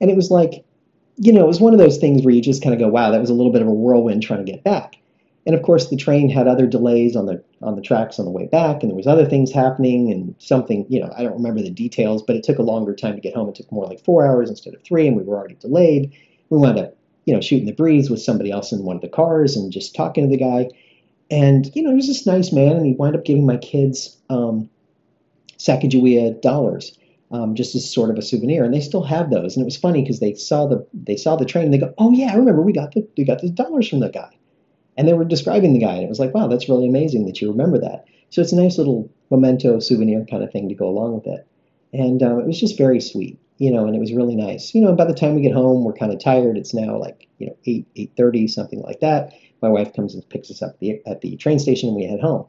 And 0.00 0.10
it 0.10 0.16
was 0.16 0.30
like, 0.30 0.64
you 1.16 1.32
know, 1.32 1.44
it 1.44 1.48
was 1.48 1.60
one 1.60 1.72
of 1.72 1.78
those 1.78 1.98
things 1.98 2.24
where 2.24 2.34
you 2.34 2.40
just 2.40 2.62
kind 2.62 2.74
of 2.74 2.80
go, 2.80 2.88
wow, 2.88 3.10
that 3.10 3.20
was 3.20 3.30
a 3.30 3.34
little 3.34 3.52
bit 3.52 3.62
of 3.62 3.68
a 3.68 3.72
whirlwind 3.72 4.22
trying 4.22 4.44
to 4.44 4.50
get 4.50 4.64
back. 4.64 4.96
And 5.46 5.54
of 5.54 5.62
course, 5.62 5.88
the 5.88 5.96
train 5.96 6.28
had 6.28 6.46
other 6.46 6.66
delays 6.66 7.16
on 7.16 7.26
the 7.26 7.42
on 7.62 7.74
the 7.74 7.82
tracks 7.82 8.18
on 8.18 8.24
the 8.26 8.30
way 8.30 8.46
back, 8.46 8.82
and 8.82 8.90
there 8.90 8.96
was 8.96 9.06
other 9.06 9.26
things 9.26 9.50
happening, 9.50 10.12
and 10.12 10.34
something, 10.38 10.84
you 10.88 11.00
know, 11.00 11.12
I 11.16 11.22
don't 11.22 11.32
remember 11.32 11.62
the 11.62 11.70
details, 11.70 12.22
but 12.22 12.36
it 12.36 12.42
took 12.42 12.58
a 12.58 12.62
longer 12.62 12.94
time 12.94 13.14
to 13.14 13.20
get 13.20 13.34
home. 13.34 13.48
It 13.48 13.54
took 13.54 13.72
more 13.72 13.86
like 13.86 14.04
four 14.04 14.26
hours 14.26 14.50
instead 14.50 14.74
of 14.74 14.82
three, 14.82 15.06
and 15.06 15.16
we 15.16 15.22
were 15.22 15.36
already 15.36 15.54
delayed. 15.54 16.12
We 16.50 16.58
wound 16.58 16.78
up 16.78 16.96
you 17.24 17.34
know, 17.34 17.40
shooting 17.40 17.66
the 17.66 17.72
breeze 17.72 18.10
with 18.10 18.20
somebody 18.20 18.50
else 18.50 18.72
in 18.72 18.82
one 18.82 18.96
of 18.96 19.02
the 19.02 19.08
cars 19.08 19.56
and 19.56 19.72
just 19.72 19.94
talking 19.94 20.24
to 20.24 20.36
the 20.36 20.42
guy. 20.42 20.68
And, 21.30 21.70
you 21.76 21.82
know, 21.82 21.90
he 21.90 21.96
was 21.96 22.08
this 22.08 22.26
nice 22.26 22.52
man, 22.52 22.76
and 22.76 22.86
he 22.86 22.94
wound 22.94 23.14
up 23.14 23.24
giving 23.24 23.46
my 23.46 23.56
kids 23.56 24.16
um, 24.30 24.68
Sacagawea 25.58 26.40
dollars. 26.42 26.98
Um, 27.32 27.54
just 27.54 27.76
as 27.76 27.88
sort 27.88 28.10
of 28.10 28.18
a 28.18 28.22
souvenir, 28.22 28.64
and 28.64 28.74
they 28.74 28.80
still 28.80 29.04
have 29.04 29.30
those. 29.30 29.54
And 29.54 29.62
it 29.62 29.64
was 29.64 29.76
funny 29.76 30.02
because 30.02 30.18
they 30.18 30.34
saw 30.34 30.66
the 30.66 30.84
they 30.92 31.16
saw 31.16 31.36
the 31.36 31.44
train. 31.44 31.66
And 31.66 31.74
they 31.74 31.78
go, 31.78 31.94
"Oh 31.96 32.10
yeah, 32.10 32.32
I 32.32 32.36
remember 32.36 32.62
we 32.62 32.72
got 32.72 32.92
the 32.92 33.06
we 33.16 33.24
got 33.24 33.40
the 33.40 33.50
dollars 33.50 33.88
from 33.88 34.00
the 34.00 34.08
guy," 34.08 34.36
and 34.96 35.06
they 35.06 35.12
were 35.12 35.24
describing 35.24 35.72
the 35.72 35.78
guy, 35.78 35.94
and 35.94 36.02
it 36.02 36.08
was 36.08 36.18
like, 36.18 36.34
"Wow, 36.34 36.48
that's 36.48 36.68
really 36.68 36.88
amazing 36.88 37.26
that 37.26 37.40
you 37.40 37.48
remember 37.48 37.78
that." 37.78 38.04
So 38.30 38.40
it's 38.40 38.52
a 38.52 38.56
nice 38.56 38.78
little 38.78 39.08
memento 39.30 39.78
souvenir 39.78 40.24
kind 40.28 40.42
of 40.42 40.50
thing 40.50 40.68
to 40.68 40.74
go 40.74 40.88
along 40.88 41.14
with 41.14 41.26
it, 41.28 41.46
and 41.92 42.20
um, 42.22 42.40
it 42.40 42.46
was 42.46 42.58
just 42.58 42.76
very 42.76 43.00
sweet 43.00 43.38
you 43.60 43.70
know, 43.70 43.86
and 43.86 43.94
it 43.94 43.98
was 43.98 44.14
really 44.14 44.34
nice. 44.34 44.74
You 44.74 44.80
know, 44.80 44.94
by 44.94 45.04
the 45.04 45.14
time 45.14 45.34
we 45.34 45.42
get 45.42 45.52
home, 45.52 45.84
we're 45.84 45.92
kind 45.92 46.12
of 46.12 46.18
tired. 46.18 46.56
It's 46.56 46.72
now 46.72 46.96
like, 46.96 47.28
you 47.36 47.46
know, 47.46 47.56
8, 47.66 47.86
8.30, 48.16 48.48
something 48.48 48.80
like 48.80 49.00
that. 49.00 49.34
My 49.60 49.68
wife 49.68 49.92
comes 49.92 50.14
and 50.14 50.26
picks 50.30 50.50
us 50.50 50.62
up 50.62 50.78
the, 50.78 51.02
at 51.06 51.20
the 51.20 51.36
train 51.36 51.58
station 51.58 51.90
and 51.90 51.96
we 51.96 52.04
head 52.04 52.20
home. 52.20 52.46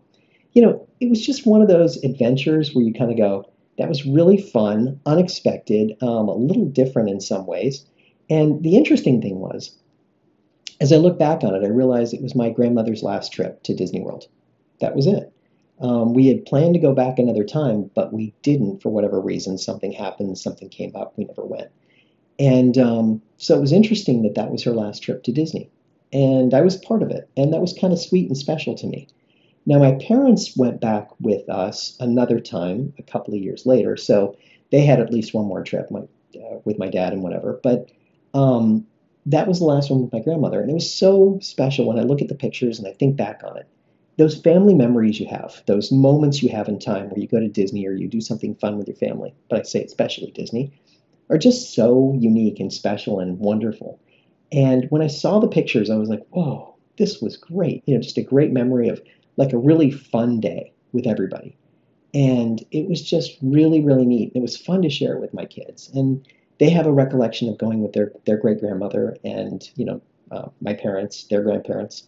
You 0.53 0.61
know, 0.61 0.87
it 1.01 1.09
was 1.09 1.23
just 1.23 1.45
one 1.45 1.61
of 1.61 1.67
those 1.67 2.01
adventures 2.05 2.73
where 2.73 2.85
you 2.85 2.93
kind 2.93 3.11
of 3.11 3.17
go, 3.17 3.51
that 3.81 3.89
was 3.89 4.05
really 4.05 4.37
fun, 4.37 4.99
unexpected, 5.07 5.97
um, 6.03 6.29
a 6.29 6.35
little 6.35 6.65
different 6.65 7.09
in 7.09 7.19
some 7.19 7.47
ways. 7.47 7.83
And 8.29 8.61
the 8.61 8.75
interesting 8.75 9.19
thing 9.23 9.39
was, 9.39 9.75
as 10.79 10.93
I 10.93 10.97
look 10.97 11.17
back 11.17 11.43
on 11.43 11.55
it, 11.55 11.65
I 11.65 11.69
realized 11.69 12.13
it 12.13 12.21
was 12.21 12.35
my 12.35 12.51
grandmother's 12.51 13.01
last 13.01 13.33
trip 13.33 13.63
to 13.63 13.73
Disney 13.73 13.99
World. 13.99 14.27
That 14.81 14.95
was 14.95 15.07
it. 15.07 15.33
Um, 15.79 16.13
we 16.13 16.27
had 16.27 16.45
planned 16.45 16.75
to 16.75 16.79
go 16.79 16.93
back 16.93 17.17
another 17.17 17.43
time, 17.43 17.89
but 17.95 18.13
we 18.13 18.35
didn't 18.43 18.83
for 18.83 18.89
whatever 18.89 19.19
reason. 19.19 19.57
Something 19.57 19.91
happened, 19.91 20.37
something 20.37 20.69
came 20.69 20.95
up, 20.95 21.17
we 21.17 21.25
never 21.25 21.43
went. 21.43 21.71
And 22.37 22.77
um, 22.77 23.19
so 23.37 23.57
it 23.57 23.61
was 23.61 23.71
interesting 23.71 24.21
that 24.21 24.35
that 24.35 24.51
was 24.51 24.63
her 24.63 24.73
last 24.73 25.01
trip 25.01 25.23
to 25.23 25.31
Disney. 25.31 25.71
And 26.13 26.53
I 26.53 26.61
was 26.61 26.77
part 26.77 27.01
of 27.01 27.09
it. 27.09 27.27
And 27.35 27.51
that 27.51 27.61
was 27.61 27.73
kind 27.73 27.93
of 27.93 27.99
sweet 27.99 28.27
and 28.27 28.37
special 28.37 28.75
to 28.75 28.85
me. 28.85 29.07
Now, 29.65 29.79
my 29.79 29.93
parents 29.93 30.57
went 30.57 30.81
back 30.81 31.09
with 31.19 31.47
us 31.49 31.95
another 31.99 32.39
time 32.39 32.93
a 32.97 33.03
couple 33.03 33.33
of 33.33 33.41
years 33.41 33.65
later. 33.65 33.95
So 33.95 34.35
they 34.71 34.81
had 34.81 34.99
at 34.99 35.11
least 35.11 35.33
one 35.33 35.45
more 35.45 35.63
trip 35.63 35.91
my, 35.91 35.99
uh, 35.99 36.59
with 36.65 36.79
my 36.79 36.89
dad 36.89 37.13
and 37.13 37.21
whatever. 37.21 37.59
But 37.61 37.89
um, 38.33 38.87
that 39.25 39.47
was 39.47 39.59
the 39.59 39.65
last 39.65 39.91
one 39.91 40.01
with 40.01 40.13
my 40.13 40.19
grandmother. 40.19 40.61
And 40.61 40.71
it 40.71 40.73
was 40.73 40.91
so 40.91 41.37
special 41.41 41.87
when 41.87 41.99
I 41.99 42.03
look 42.03 42.21
at 42.21 42.27
the 42.27 42.35
pictures 42.35 42.79
and 42.79 42.87
I 42.87 42.93
think 42.93 43.17
back 43.17 43.41
on 43.43 43.57
it 43.57 43.67
those 44.17 44.39
family 44.39 44.75
memories 44.75 45.19
you 45.19 45.27
have, 45.27 45.63
those 45.65 45.91
moments 45.91 46.43
you 46.43 46.49
have 46.49 46.67
in 46.67 46.77
time 46.77 47.09
where 47.09 47.19
you 47.19 47.27
go 47.27 47.39
to 47.39 47.47
Disney 47.47 47.87
or 47.87 47.93
you 47.93 48.07
do 48.07 48.21
something 48.21 48.55
fun 48.55 48.77
with 48.77 48.87
your 48.87 48.97
family, 48.97 49.33
but 49.49 49.59
I 49.59 49.63
say 49.63 49.83
especially 49.83 50.31
Disney, 50.31 50.71
are 51.29 51.37
just 51.37 51.73
so 51.73 52.15
unique 52.19 52.59
and 52.59 52.71
special 52.71 53.19
and 53.19 53.39
wonderful. 53.39 53.99
And 54.51 54.85
when 54.89 55.01
I 55.01 55.07
saw 55.07 55.39
the 55.39 55.47
pictures, 55.47 55.89
I 55.89 55.95
was 55.95 56.09
like, 56.09 56.23
whoa, 56.29 56.75
this 56.97 57.21
was 57.21 57.37
great. 57.37 57.83
You 57.85 57.95
know, 57.95 58.01
just 58.01 58.17
a 58.17 58.21
great 58.21 58.51
memory 58.51 58.89
of 58.89 59.01
like 59.37 59.53
a 59.53 59.57
really 59.57 59.91
fun 59.91 60.39
day 60.39 60.73
with 60.91 61.07
everybody. 61.07 61.55
And 62.13 62.63
it 62.71 62.89
was 62.89 63.01
just 63.01 63.37
really, 63.41 63.81
really 63.81 64.05
neat. 64.05 64.31
It 64.35 64.41
was 64.41 64.57
fun 64.57 64.81
to 64.81 64.89
share 64.89 65.13
it 65.13 65.21
with 65.21 65.33
my 65.33 65.45
kids. 65.45 65.89
And 65.93 66.25
they 66.59 66.69
have 66.69 66.85
a 66.85 66.91
recollection 66.91 67.47
of 67.49 67.57
going 67.57 67.81
with 67.81 67.93
their, 67.93 68.11
their 68.25 68.37
great 68.37 68.59
grandmother 68.59 69.15
and, 69.23 69.67
you 69.75 69.85
know, 69.85 70.01
uh, 70.31 70.49
my 70.61 70.73
parents, 70.73 71.25
their 71.25 71.41
grandparents 71.41 72.03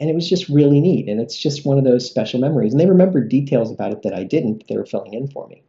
and 0.00 0.10
it 0.10 0.14
was 0.14 0.28
just 0.28 0.48
really 0.48 0.80
neat. 0.80 1.08
And 1.08 1.20
it's 1.20 1.36
just 1.36 1.64
one 1.64 1.78
of 1.78 1.84
those 1.84 2.08
special 2.08 2.40
memories. 2.40 2.72
And 2.72 2.80
they 2.80 2.86
remembered 2.86 3.28
details 3.28 3.70
about 3.70 3.92
it 3.92 4.02
that 4.02 4.14
I 4.14 4.24
didn't. 4.24 4.64
They 4.68 4.76
were 4.76 4.86
filling 4.86 5.14
in 5.14 5.28
for 5.28 5.46
me, 5.48 5.62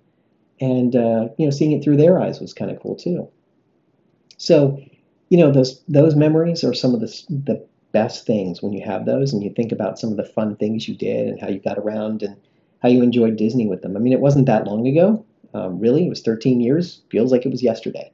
and 0.59 0.95
uh, 0.95 1.29
you 1.37 1.45
know, 1.45 1.51
seeing 1.51 1.71
it 1.71 1.83
through 1.83 1.97
their 1.97 2.19
eyes 2.19 2.39
was 2.39 2.53
kind 2.53 2.71
of 2.71 2.79
cool 2.79 2.95
too. 2.95 3.29
So, 4.37 4.81
you 5.29 5.37
know, 5.37 5.51
those 5.51 5.81
those 5.87 6.15
memories 6.15 6.63
are 6.63 6.73
some 6.73 6.93
of 6.93 7.01
the 7.01 7.07
the 7.29 7.65
best 7.97 8.27
things 8.27 8.61
when 8.61 8.73
you 8.73 8.85
have 8.85 9.07
those, 9.07 9.33
and 9.33 9.41
you 9.41 9.49
think 9.49 9.71
about 9.71 9.97
some 9.97 10.11
of 10.11 10.17
the 10.17 10.23
fun 10.23 10.55
things 10.55 10.87
you 10.87 10.95
did 10.95 11.27
and 11.27 11.41
how 11.41 11.47
you 11.47 11.59
got 11.59 11.79
around 11.79 12.21
and 12.21 12.37
how 12.83 12.89
you 12.89 13.01
enjoyed 13.01 13.37
Disney 13.37 13.65
with 13.65 13.81
them. 13.81 13.97
I 13.97 13.99
mean, 13.99 14.13
it 14.13 14.19
wasn't 14.19 14.45
that 14.45 14.67
long 14.67 14.87
ago. 14.87 15.25
Um, 15.55 15.79
really, 15.79 16.05
it 16.05 16.09
was 16.09 16.21
13 16.21 16.61
years. 16.61 17.01
Feels 17.09 17.31
like 17.31 17.43
it 17.43 17.51
was 17.51 17.63
yesterday. 17.63 18.11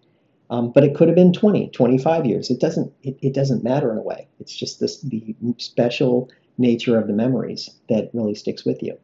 Um, 0.49 0.71
but 0.71 0.85
it 0.85 0.95
could 0.95 1.09
have 1.09 1.15
been 1.15 1.33
20, 1.33 1.69
25 1.71 2.25
years. 2.25 2.49
It 2.49 2.61
doesn't, 2.61 2.93
it, 3.03 3.17
it 3.21 3.33
doesn't 3.33 3.61
matter 3.61 3.91
in 3.91 3.97
a 3.97 4.01
way. 4.01 4.25
It's 4.39 4.55
just 4.55 4.79
this, 4.79 5.01
the 5.01 5.35
special 5.57 6.29
nature 6.57 6.97
of 6.97 7.07
the 7.07 7.13
memories 7.13 7.69
that 7.89 8.09
really 8.13 8.35
sticks 8.35 8.63
with 8.63 8.81
you. 8.81 8.97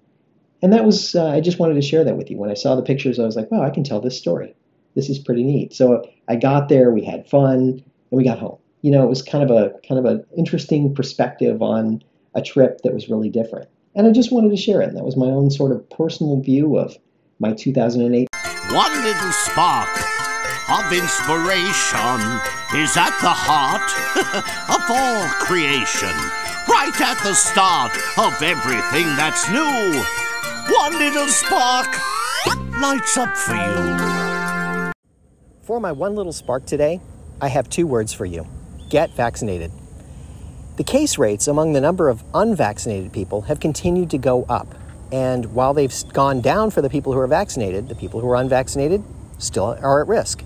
And 0.61 0.71
that 0.71 0.85
was, 0.85 1.13
uh, 1.13 1.27
I 1.27 1.41
just 1.41 1.59
wanted 1.59 1.73
to 1.73 1.81
share 1.81 2.05
that 2.05 2.15
with 2.15 2.31
you. 2.31 2.37
When 2.37 2.51
I 2.51 2.53
saw 2.53 2.75
the 2.75 2.83
pictures, 2.83 3.19
I 3.19 3.25
was 3.25 3.35
like, 3.35 3.51
wow, 3.51 3.63
I 3.63 3.69
can 3.69 3.83
tell 3.83 3.99
this 3.99 4.17
story. 4.17 4.55
This 4.95 5.09
is 5.09 5.19
pretty 5.19 5.43
neat. 5.43 5.73
So 5.73 6.07
I 6.29 6.37
got 6.37 6.69
there, 6.69 6.91
we 6.91 7.03
had 7.03 7.29
fun, 7.29 7.59
and 7.59 7.83
we 8.11 8.23
got 8.23 8.39
home. 8.39 8.59
You 8.81 8.91
know, 8.91 9.03
it 9.03 9.09
was 9.09 9.21
kind 9.21 9.43
of 9.43 9.51
a 9.51 9.73
kind 9.87 9.99
of 9.99 10.05
an 10.05 10.25
interesting 10.37 10.93
perspective 10.93 11.61
on 11.61 12.01
a 12.35 12.41
trip 12.41 12.81
that 12.83 12.93
was 12.93 13.09
really 13.09 13.29
different. 13.29 13.69
And 13.95 14.07
I 14.07 14.11
just 14.11 14.31
wanted 14.31 14.49
to 14.49 14.57
share 14.57 14.81
it. 14.81 14.89
And 14.89 14.97
that 14.97 15.03
was 15.03 15.17
my 15.17 15.27
own 15.27 15.49
sort 15.49 15.71
of 15.71 15.89
personal 15.89 16.39
view 16.39 16.77
of 16.77 16.95
my 17.39 17.53
2008. 17.53 18.27
One 18.71 19.03
little 19.03 19.31
spark 19.31 19.89
of 20.69 20.93
inspiration 20.93 22.21
is 22.77 22.95
at 22.95 23.17
the 23.21 23.33
heart 23.33 23.89
of 24.69 24.83
all 24.89 25.27
creation, 25.43 26.13
right 26.69 26.93
at 27.01 27.17
the 27.23 27.33
start 27.33 27.91
of 28.17 28.41
everything 28.43 29.07
that's 29.15 29.49
new. 29.49 30.03
One 30.73 30.93
little 30.99 31.27
spark 31.27 31.87
lights 32.79 33.17
up 33.17 33.35
for 33.35 33.55
you. 33.55 34.91
For 35.63 35.79
my 35.79 35.91
one 35.91 36.15
little 36.15 36.33
spark 36.33 36.65
today, 36.65 37.01
I 37.41 37.47
have 37.47 37.69
two 37.69 37.87
words 37.87 38.13
for 38.13 38.25
you 38.25 38.45
get 38.89 39.11
vaccinated. 39.11 39.71
The 40.77 40.83
case 40.83 41.17
rates 41.17 41.47
among 41.47 41.73
the 41.73 41.81
number 41.81 42.09
of 42.09 42.23
unvaccinated 42.33 43.11
people 43.11 43.41
have 43.41 43.59
continued 43.59 44.09
to 44.11 44.17
go 44.17 44.45
up. 44.49 44.75
And 45.11 45.53
while 45.53 45.73
they've 45.73 45.93
gone 46.13 46.41
down 46.41 46.71
for 46.71 46.81
the 46.81 46.89
people 46.89 47.13
who 47.13 47.19
are 47.19 47.27
vaccinated, 47.27 47.89
the 47.89 47.95
people 47.95 48.19
who 48.19 48.29
are 48.29 48.35
unvaccinated 48.35 49.03
still 49.39 49.65
are 49.65 50.01
at 50.01 50.07
risk. 50.07 50.43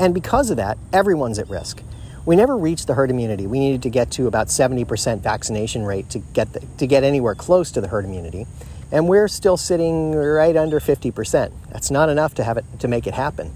And 0.00 0.14
because 0.14 0.50
of 0.50 0.56
that, 0.56 0.78
everyone's 0.92 1.38
at 1.38 1.48
risk. 1.48 1.82
We 2.24 2.36
never 2.36 2.56
reached 2.56 2.86
the 2.86 2.94
herd 2.94 3.10
immunity. 3.10 3.46
We 3.46 3.58
needed 3.58 3.82
to 3.82 3.90
get 3.90 4.10
to 4.12 4.26
about 4.26 4.48
70% 4.48 5.20
vaccination 5.20 5.84
rate 5.84 6.10
to 6.10 6.18
get, 6.18 6.52
the, 6.52 6.60
to 6.78 6.86
get 6.86 7.04
anywhere 7.04 7.34
close 7.34 7.70
to 7.72 7.80
the 7.80 7.88
herd 7.88 8.04
immunity. 8.04 8.46
And 8.90 9.08
we're 9.08 9.28
still 9.28 9.56
sitting 9.56 10.12
right 10.12 10.56
under 10.56 10.80
50%. 10.80 11.52
That's 11.70 11.90
not 11.90 12.08
enough 12.08 12.34
to, 12.34 12.44
have 12.44 12.56
it, 12.56 12.64
to 12.80 12.88
make 12.88 13.06
it 13.06 13.14
happen. 13.14 13.52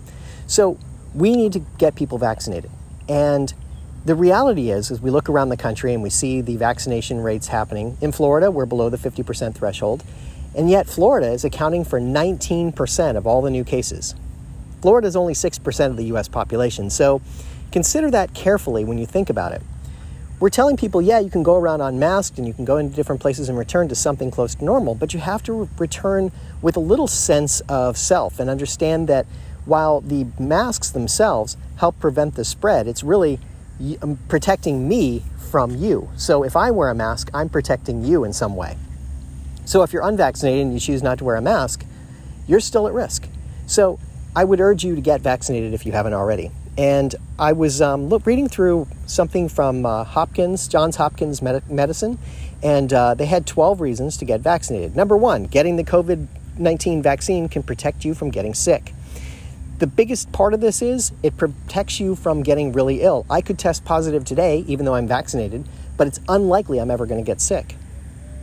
So 0.46 0.78
we 1.14 1.36
need 1.36 1.52
to 1.54 1.60
get 1.78 1.96
people 1.96 2.18
vaccinated. 2.18 2.70
And 3.08 3.52
the 4.04 4.14
reality 4.16 4.70
is, 4.70 4.90
as 4.90 5.00
we 5.00 5.10
look 5.10 5.28
around 5.28 5.50
the 5.50 5.56
country 5.56 5.94
and 5.94 6.02
we 6.02 6.10
see 6.10 6.40
the 6.40 6.56
vaccination 6.56 7.20
rates 7.20 7.46
happening, 7.48 7.96
in 8.00 8.10
Florida, 8.10 8.50
we're 8.50 8.66
below 8.66 8.88
the 8.88 8.96
50% 8.96 9.54
threshold. 9.54 10.02
And 10.56 10.68
yet, 10.68 10.88
Florida 10.88 11.30
is 11.30 11.44
accounting 11.44 11.84
for 11.84 12.00
19% 12.00 13.16
of 13.16 13.26
all 13.26 13.42
the 13.42 13.50
new 13.50 13.62
cases. 13.62 14.14
Florida 14.80 15.06
is 15.06 15.14
only 15.14 15.34
6% 15.34 15.86
of 15.86 15.96
the 15.96 16.04
US 16.06 16.26
population, 16.26 16.90
so 16.90 17.22
consider 17.70 18.10
that 18.10 18.34
carefully 18.34 18.84
when 18.84 18.98
you 18.98 19.06
think 19.06 19.30
about 19.30 19.52
it. 19.52 19.62
We're 20.40 20.50
telling 20.50 20.76
people, 20.76 21.00
yeah, 21.00 21.20
you 21.20 21.30
can 21.30 21.44
go 21.44 21.56
around 21.56 21.82
unmasked 21.82 22.36
and 22.36 22.48
you 22.48 22.52
can 22.52 22.64
go 22.64 22.76
into 22.76 22.96
different 22.96 23.20
places 23.20 23.48
and 23.48 23.56
return 23.56 23.88
to 23.88 23.94
something 23.94 24.32
close 24.32 24.56
to 24.56 24.64
normal, 24.64 24.96
but 24.96 25.14
you 25.14 25.20
have 25.20 25.44
to 25.44 25.52
re- 25.52 25.68
return 25.78 26.32
with 26.60 26.76
a 26.76 26.80
little 26.80 27.06
sense 27.06 27.60
of 27.68 27.96
self 27.96 28.40
and 28.40 28.50
understand 28.50 29.08
that 29.08 29.24
while 29.64 30.00
the 30.00 30.26
masks 30.40 30.90
themselves 30.90 31.56
help 31.76 32.00
prevent 32.00 32.34
the 32.34 32.44
spread, 32.44 32.88
it's 32.88 33.04
really 33.04 33.38
um, 34.02 34.18
protecting 34.28 34.88
me 34.88 35.22
from 35.50 35.76
you. 35.76 36.10
So 36.16 36.42
if 36.42 36.56
I 36.56 36.70
wear 36.70 36.88
a 36.88 36.94
mask, 36.94 37.30
I'm 37.34 37.48
protecting 37.48 38.04
you 38.04 38.24
in 38.24 38.32
some 38.32 38.56
way. 38.56 38.76
So 39.64 39.82
if 39.82 39.92
you're 39.92 40.06
unvaccinated 40.06 40.62
and 40.62 40.72
you 40.72 40.80
choose 40.80 41.02
not 41.02 41.18
to 41.18 41.24
wear 41.24 41.36
a 41.36 41.42
mask, 41.42 41.84
you're 42.46 42.60
still 42.60 42.86
at 42.86 42.94
risk. 42.94 43.28
So 43.66 43.98
I 44.34 44.44
would 44.44 44.60
urge 44.60 44.84
you 44.84 44.94
to 44.94 45.00
get 45.00 45.20
vaccinated 45.20 45.74
if 45.74 45.84
you 45.86 45.92
haven't 45.92 46.14
already. 46.14 46.50
And 46.78 47.14
I 47.38 47.52
was 47.52 47.82
um, 47.82 48.08
look, 48.08 48.26
reading 48.26 48.48
through 48.48 48.88
something 49.06 49.48
from 49.48 49.84
uh, 49.84 50.04
Hopkins, 50.04 50.68
Johns 50.68 50.96
Hopkins 50.96 51.42
Med- 51.42 51.70
Medicine, 51.70 52.18
and 52.62 52.92
uh, 52.92 53.14
they 53.14 53.26
had 53.26 53.46
12 53.46 53.80
reasons 53.80 54.16
to 54.18 54.24
get 54.24 54.40
vaccinated. 54.40 54.96
Number 54.96 55.16
one, 55.16 55.44
getting 55.44 55.76
the 55.76 55.84
COVID 55.84 56.28
19 56.58 57.02
vaccine 57.02 57.48
can 57.48 57.62
protect 57.62 58.04
you 58.04 58.14
from 58.14 58.30
getting 58.30 58.54
sick. 58.54 58.94
The 59.82 59.88
biggest 59.88 60.30
part 60.30 60.54
of 60.54 60.60
this 60.60 60.80
is 60.80 61.10
it 61.24 61.36
protects 61.36 61.98
you 61.98 62.14
from 62.14 62.44
getting 62.44 62.70
really 62.70 63.00
ill. 63.02 63.26
I 63.28 63.40
could 63.40 63.58
test 63.58 63.84
positive 63.84 64.24
today, 64.24 64.58
even 64.68 64.86
though 64.86 64.94
I'm 64.94 65.08
vaccinated, 65.08 65.66
but 65.96 66.06
it's 66.06 66.20
unlikely 66.28 66.78
I'm 66.78 66.88
ever 66.88 67.04
going 67.04 67.20
to 67.20 67.26
get 67.26 67.40
sick. 67.40 67.74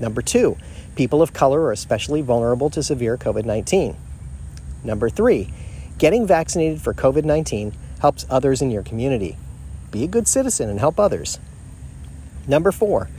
Number 0.02 0.22
two, 0.22 0.58
people 0.98 1.22
of 1.22 1.32
color 1.32 1.62
are 1.62 1.72
especially 1.72 2.22
vulnerable 2.22 2.70
to 2.72 2.84
severe 2.84 3.16
COVID 3.16 3.46
19. 3.46 3.96
Number 4.84 5.10
three, 5.10 5.50
Getting 5.98 6.28
vaccinated 6.28 6.82
for 6.82 6.94
COVID 6.94 7.24
19 7.24 7.72
helps 8.02 8.26
others 8.30 8.62
in 8.62 8.70
your 8.70 8.84
community. 8.84 9.38
Be 9.92 10.04
a 10.04 10.08
good 10.08 10.28
citizen 10.28 10.70
and 10.70 10.82
help 10.82 11.00
others. 11.00 11.40
Number 12.50 12.74
four, 12.74 13.10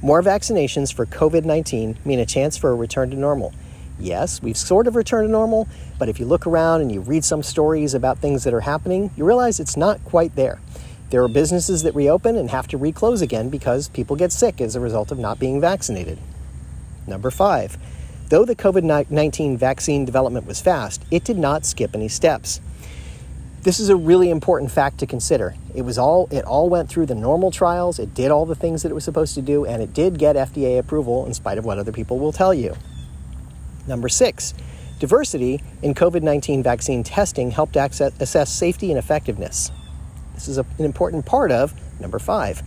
more 0.00 0.22
vaccinations 0.22 0.94
for 0.94 1.06
COVID 1.06 1.44
19 1.44 1.98
mean 2.04 2.20
a 2.20 2.24
chance 2.24 2.56
for 2.56 2.70
a 2.70 2.74
return 2.76 3.10
to 3.10 3.16
normal. 3.16 3.52
Yes, 3.98 4.42
we've 4.42 4.56
sort 4.56 4.86
of 4.86 4.96
returned 4.96 5.28
to 5.28 5.32
normal, 5.32 5.68
but 5.98 6.08
if 6.08 6.18
you 6.18 6.26
look 6.26 6.46
around 6.46 6.80
and 6.80 6.90
you 6.90 7.00
read 7.00 7.24
some 7.24 7.42
stories 7.42 7.94
about 7.94 8.18
things 8.18 8.44
that 8.44 8.54
are 8.54 8.60
happening, 8.60 9.10
you 9.16 9.24
realize 9.24 9.60
it's 9.60 9.76
not 9.76 10.02
quite 10.04 10.34
there. 10.36 10.60
There 11.10 11.22
are 11.22 11.28
businesses 11.28 11.82
that 11.84 11.94
reopen 11.94 12.36
and 12.36 12.50
have 12.50 12.66
to 12.68 12.78
reclose 12.78 13.22
again 13.22 13.50
because 13.50 13.88
people 13.88 14.16
get 14.16 14.32
sick 14.32 14.60
as 14.60 14.74
a 14.74 14.80
result 14.80 15.12
of 15.12 15.18
not 15.18 15.38
being 15.38 15.60
vaccinated. 15.60 16.18
Number 17.06 17.30
five, 17.30 17.78
Though 18.30 18.46
the 18.46 18.56
COVID 18.56 19.10
19 19.10 19.58
vaccine 19.58 20.04
development 20.06 20.46
was 20.46 20.60
fast, 20.60 21.04
it 21.10 21.24
did 21.24 21.36
not 21.36 21.66
skip 21.66 21.94
any 21.94 22.08
steps. 22.08 22.60
This 23.62 23.78
is 23.78 23.90
a 23.90 23.96
really 23.96 24.30
important 24.30 24.70
fact 24.70 24.98
to 24.98 25.06
consider. 25.06 25.54
It 25.74 25.82
was 25.82 25.98
all 25.98 26.28
it 26.30 26.44
all 26.44 26.70
went 26.70 26.88
through 26.88 27.06
the 27.06 27.14
normal 27.14 27.50
trials, 27.50 27.98
it 27.98 28.14
did 28.14 28.30
all 28.30 28.46
the 28.46 28.54
things 28.54 28.82
that 28.82 28.90
it 28.90 28.94
was 28.94 29.04
supposed 29.04 29.34
to 29.34 29.42
do, 29.42 29.66
and 29.66 29.82
it 29.82 29.92
did 29.92 30.18
get 30.18 30.36
FDA 30.36 30.78
approval 30.78 31.26
in 31.26 31.34
spite 31.34 31.58
of 31.58 31.66
what 31.66 31.78
other 31.78 31.92
people 31.92 32.18
will 32.18 32.32
tell 32.32 32.54
you. 32.54 32.74
Number 33.86 34.08
six, 34.08 34.54
diversity 34.98 35.62
in 35.82 35.94
COVID 35.94 36.22
19 36.22 36.62
vaccine 36.62 37.02
testing 37.02 37.50
helped 37.50 37.76
access, 37.76 38.12
assess 38.20 38.52
safety 38.52 38.90
and 38.90 38.98
effectiveness. 38.98 39.70
This 40.34 40.48
is 40.48 40.58
a, 40.58 40.66
an 40.78 40.84
important 40.84 41.26
part 41.26 41.50
of 41.50 41.74
number 42.00 42.18
five. 42.18 42.62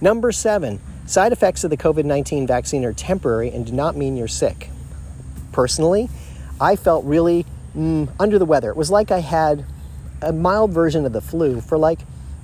Number 0.00 0.32
seven, 0.32 0.80
side 1.06 1.32
effects 1.32 1.64
of 1.64 1.70
the 1.70 1.76
COVID 1.76 2.04
19 2.04 2.46
vaccine 2.46 2.84
are 2.84 2.92
temporary 2.92 3.50
and 3.50 3.66
do 3.66 3.72
not 3.72 3.96
mean 3.96 4.16
you're 4.16 4.28
sick 4.28 4.68
personally, 5.54 6.10
I 6.60 6.76
felt 6.76 7.04
really 7.04 7.46
mm, 7.74 8.12
under 8.20 8.38
the 8.38 8.44
weather. 8.44 8.68
It 8.70 8.76
was 8.76 8.90
like 8.90 9.10
I 9.10 9.20
had 9.20 9.64
a 10.20 10.32
mild 10.32 10.72
version 10.72 11.06
of 11.06 11.12
the 11.12 11.20
flu 11.20 11.60
for 11.60 11.78
like 11.78 12.00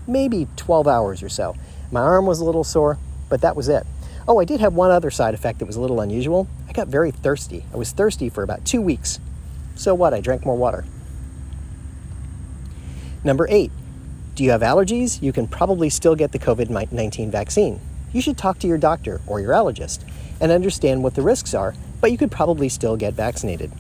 maybe 0.07 0.47
12 0.57 0.87
hours 0.87 1.23
or 1.23 1.29
so. 1.29 1.57
My 1.91 2.01
arm 2.01 2.25
was 2.25 2.41
a 2.41 2.45
little 2.45 2.65
sore, 2.65 2.99
but 3.29 3.43
that 3.43 3.57
was 3.57 3.69
it. 3.69 3.85
Oh, 4.29 4.39
I 4.39 4.45
did 4.45 4.61
have 4.61 4.75
one 4.75 4.91
other 4.91 5.11
side 5.11 5.35
effect 5.35 5.59
that 5.59 5.67
was 5.67 5.77
a 5.77 5.81
little 5.81 6.01
unusual. 6.01 6.47
I 6.71 6.73
got 6.73 6.87
very 6.87 7.11
thirsty. 7.11 7.65
I 7.75 7.77
was 7.77 7.91
thirsty 7.91 8.29
for 8.29 8.45
about 8.45 8.65
two 8.65 8.81
weeks. 8.81 9.19
So 9.75 9.93
what? 9.93 10.15
I 10.15 10.21
drank 10.21 10.47
more 10.47 10.57
water. 10.57 10.85
Number 13.25 13.49
eight, 13.51 13.73
do 14.37 14.45
you 14.45 14.53
have 14.53 14.61
allergies? 14.61 15.21
You 15.21 15.33
can 15.33 15.49
probably 15.49 15.91
still 15.91 16.15
get 16.15 16.31
the 16.31 16.39
COVID 16.39 16.71
19 16.93 17.29
vaccine. 17.29 17.81
You 18.13 18.21
should 18.23 18.39
talk 18.39 18.61
to 18.61 18.69
your 18.69 18.79
doctor 18.79 19.21
or 19.27 19.41
your 19.41 19.53
allergist 19.53 20.05
and 20.41 20.53
understand 20.53 21.03
what 21.03 21.17
the 21.17 21.23
risks 21.23 21.55
are, 21.55 21.75
but 22.01 22.13
you 22.13 22.17
could 22.17 22.31
probably 22.31 22.69
still 22.69 22.97
get 22.97 23.15
vaccinated. 23.15 23.73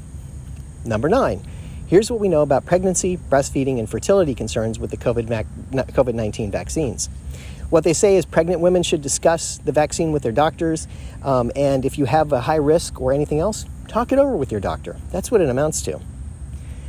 Number 0.84 1.08
nine, 1.08 1.46
here's 1.86 2.10
what 2.10 2.18
we 2.18 2.28
know 2.28 2.42
about 2.42 2.66
pregnancy, 2.66 3.16
breastfeeding, 3.16 3.78
and 3.78 3.88
fertility 3.88 4.34
concerns 4.34 4.80
with 4.80 4.90
the 4.90 4.96
COVID 4.96 6.14
19 6.14 6.50
vaccines. 6.50 7.08
What 7.70 7.84
they 7.84 7.92
say 7.92 8.16
is 8.16 8.26
pregnant 8.26 8.60
women 8.60 8.82
should 8.82 9.00
discuss 9.00 9.58
the 9.58 9.70
vaccine 9.70 10.10
with 10.10 10.24
their 10.24 10.32
doctors, 10.32 10.88
um, 11.22 11.52
and 11.54 11.84
if 11.84 11.98
you 11.98 12.04
have 12.04 12.32
a 12.32 12.40
high 12.40 12.56
risk 12.56 13.00
or 13.00 13.12
anything 13.12 13.38
else, 13.38 13.64
talk 13.86 14.10
it 14.10 14.18
over 14.18 14.36
with 14.36 14.50
your 14.50 14.60
doctor. 14.60 14.96
That's 15.12 15.30
what 15.30 15.40
it 15.40 15.48
amounts 15.48 15.80
to. 15.82 16.00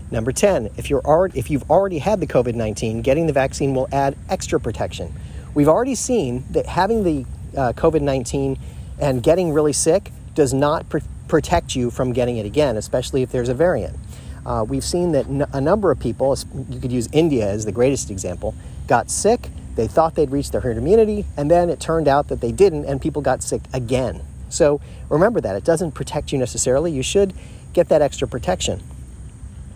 Number 0.10 0.32
10, 0.32 0.72
if, 0.78 0.90
you're 0.90 1.06
already, 1.06 1.38
if 1.38 1.52
you've 1.52 1.70
already 1.70 2.00
had 2.00 2.20
the 2.20 2.26
COVID 2.26 2.56
19, 2.56 3.04
getting 3.04 3.28
the 3.28 3.34
vaccine 3.34 3.76
will 3.76 3.88
add 3.92 4.18
extra 4.28 4.60
protection. 4.60 5.14
We've 5.54 5.68
already 5.68 5.96
seen 5.96 6.46
that 6.50 6.66
having 6.66 7.04
the 7.04 7.26
uh, 7.56 7.74
COVID 7.74 8.02
19 8.02 8.58
and 9.00 9.22
getting 9.22 9.54
really 9.54 9.74
sick 9.74 10.12
does 10.34 10.54
not 10.54 10.90
pr- 10.90 11.00
protect 11.28 11.76
you 11.76 11.92
from 11.92 12.12
getting 12.12 12.38
it 12.38 12.46
again, 12.46 12.76
especially 12.76 13.22
if 13.22 13.32
there's 13.32 13.50
a 13.50 13.54
variant. 13.54 13.96
Uh, 14.46 14.66
we've 14.68 14.84
seen 14.84 15.12
that 15.12 15.28
n- 15.28 15.48
a 15.54 15.62
number 15.62 15.92
of 15.92 16.00
people, 16.00 16.36
you 16.70 16.80
could 16.80 16.92
use 16.92 17.08
India 17.12 17.48
as 17.48 17.66
the 17.66 17.72
greatest 17.72 18.10
example, 18.10 18.56
got 18.88 19.12
sick 19.12 19.50
they 19.76 19.88
thought 19.88 20.16
they'd 20.16 20.32
reached 20.32 20.52
their 20.52 20.62
herd 20.62 20.78
immunity, 20.78 21.26
and 21.38 21.50
then 21.50 21.70
it 21.70 21.80
turned 21.80 22.08
out 22.08 22.28
that 22.28 22.42
they 22.42 22.52
didn't, 22.52 22.86
and 22.86 23.02
people 23.02 23.22
got 23.22 23.42
sick 23.44 23.62
again. 23.74 24.22
So 24.50 24.82
remember 25.10 25.42
that. 25.42 25.56
It 25.56 25.64
doesn't 25.64 25.92
protect 25.92 26.32
you 26.32 26.38
necessarily. 26.38 26.92
You 26.92 27.04
should 27.04 27.34
get 27.74 27.90
that 27.90 28.02
extra 28.02 28.28
protection. 28.28 28.82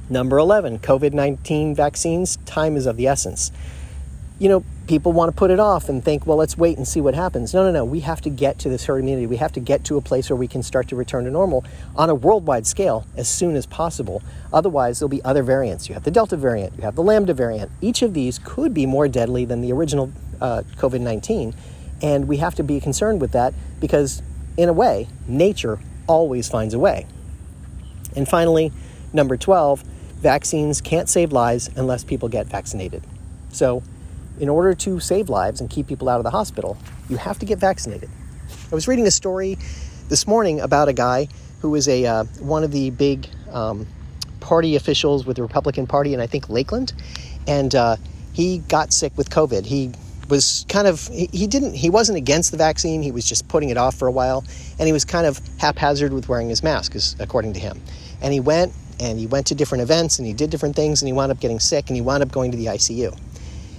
Number 0.10 0.38
11, 0.38 0.80
COVID 0.80 1.14
19 1.14 1.74
vaccines, 1.74 2.38
time 2.46 2.76
is 2.76 2.86
of 2.86 2.98
the 2.98 3.08
essence. 3.08 3.52
You 4.38 4.50
know, 4.50 4.64
people 4.88 5.14
want 5.14 5.32
to 5.32 5.36
put 5.36 5.50
it 5.50 5.60
off 5.60 5.90
and 5.90 6.04
think, 6.04 6.28
well, 6.28 6.38
let's 6.38 6.58
wait 6.58 6.78
and 6.78 6.88
see 6.88 7.02
what 7.02 7.16
happens. 7.16 7.54
No, 7.54 7.64
no, 7.64 7.72
no. 7.72 7.86
We 7.86 8.02
have 8.02 8.22
to 8.22 8.30
get 8.30 8.60
to 8.60 8.70
this 8.70 8.86
herd 8.86 9.00
immunity. 9.00 9.28
We 9.28 9.38
have 9.38 9.54
to 9.54 9.60
get 9.60 9.84
to 9.86 9.98
a 9.98 10.02
place 10.02 10.30
where 10.30 10.38
we 10.38 10.48
can 10.48 10.62
start 10.62 10.88
to 10.90 10.96
return 10.96 11.24
to 11.26 11.32
normal 11.32 11.64
on 11.96 12.10
a 12.10 12.16
worldwide 12.16 12.68
scale 12.68 13.06
as 13.16 13.30
soon 13.30 13.56
as 13.56 13.66
possible. 13.66 14.22
Otherwise, 14.52 15.00
there'll 15.00 15.10
be 15.10 15.24
other 15.24 15.44
variants. 15.44 15.88
You 15.88 15.94
have 15.94 16.04
the 16.04 16.12
Delta 16.12 16.38
variant, 16.38 16.76
you 16.78 16.84
have 16.84 16.96
the 16.96 17.04
Lambda 17.04 17.34
variant. 17.34 17.72
Each 17.82 18.02
of 18.02 18.14
these 18.14 18.40
could 18.40 18.74
be 18.74 18.86
more 18.86 19.08
deadly 19.08 19.46
than 19.46 19.62
the 19.62 19.72
original 19.72 20.12
uh, 20.42 20.64
COVID 20.78 21.02
19. 21.02 21.54
And 22.02 22.28
we 22.28 22.38
have 22.38 22.56
to 22.56 22.64
be 22.64 22.80
concerned 22.80 23.22
with 23.22 23.32
that 23.32 23.54
because, 23.80 24.22
in 24.58 24.68
a 24.70 24.74
way, 24.74 25.08
nature 25.28 25.80
always 26.08 26.50
finds 26.50 26.74
a 26.74 26.80
way. 26.80 27.08
And 28.16 28.28
finally, 28.28 28.72
number 29.14 29.38
12, 29.38 29.82
vaccines 29.82 30.82
can't 30.82 31.10
save 31.10 31.32
lives 31.32 31.70
unless 31.76 32.04
people 32.04 32.30
get 32.30 32.48
vaccinated. 32.48 33.04
So, 33.52 33.82
in 34.40 34.50
order 34.50 34.74
to 34.74 35.00
save 35.00 35.30
lives 35.30 35.62
and 35.62 35.70
keep 35.70 35.88
people 35.88 36.10
out 36.10 36.18
of 36.18 36.24
the 36.24 36.32
hospital, 36.32 36.78
you 37.10 37.18
have 37.18 37.40
to 37.40 37.46
get 37.46 37.60
vaccinated. 37.60 38.10
I 38.72 38.76
was 38.76 38.88
reading 38.88 39.08
a 39.08 39.12
story 39.12 39.58
this 40.10 40.28
morning 40.28 40.60
about 40.60 40.88
a 40.88 40.94
guy 40.94 41.28
who 41.62 41.70
was 41.70 41.88
a 41.88 42.06
uh, 42.06 42.24
one 42.40 42.64
of 42.64 42.72
the 42.72 42.90
big 42.90 43.28
um, 43.52 43.88
party 44.40 44.76
officials 44.76 45.26
with 45.26 45.38
the 45.38 45.42
Republican 45.42 45.88
Party 45.88 46.14
in 46.14 46.20
I 46.20 46.28
think 46.28 46.50
Lakeland, 46.50 46.94
and 47.48 47.74
uh, 47.74 47.96
he 48.34 48.60
got 48.60 48.94
sick 48.94 49.14
with 49.18 49.30
COVID. 49.30 49.66
He 49.66 49.92
was 50.30 50.66
kind 50.70 50.88
of 50.88 51.08
he, 51.08 51.30
he 51.32 51.48
didn't 51.48 51.74
he 51.74 51.90
wasn't 51.90 52.18
against 52.18 52.52
the 52.52 52.58
vaccine. 52.58 53.02
He 53.02 53.12
was 53.12 53.28
just 53.28 53.48
putting 53.48 53.70
it 53.70 53.78
off 53.78 53.96
for 53.96 54.08
a 54.08 54.12
while, 54.12 54.44
and 54.78 54.88
he 54.88 54.94
was 54.94 55.06
kind 55.06 55.26
of 55.26 55.40
haphazard 55.60 56.14
with 56.14 56.28
wearing 56.30 56.50
his 56.50 56.62
mask, 56.62 56.96
according 57.20 57.54
to 57.54 57.60
him. 57.60 57.82
And 58.22 58.34
he 58.34 58.40
went 58.40 58.74
and 59.00 59.20
he 59.20 59.28
went 59.28 59.48
to 59.48 59.56
different 59.56 59.82
events 59.82 60.20
and 60.20 60.28
he 60.28 60.34
did 60.34 60.50
different 60.50 60.76
things 60.76 61.02
and 61.02 61.08
he 61.08 61.14
wound 61.14 61.32
up 61.32 61.40
getting 61.40 61.60
sick 61.60 61.90
and 61.90 61.96
he 61.96 62.02
wound 62.02 62.24
up 62.24 62.32
going 62.32 62.52
to 62.52 62.58
the 62.58 62.68
ICU. 62.68 63.18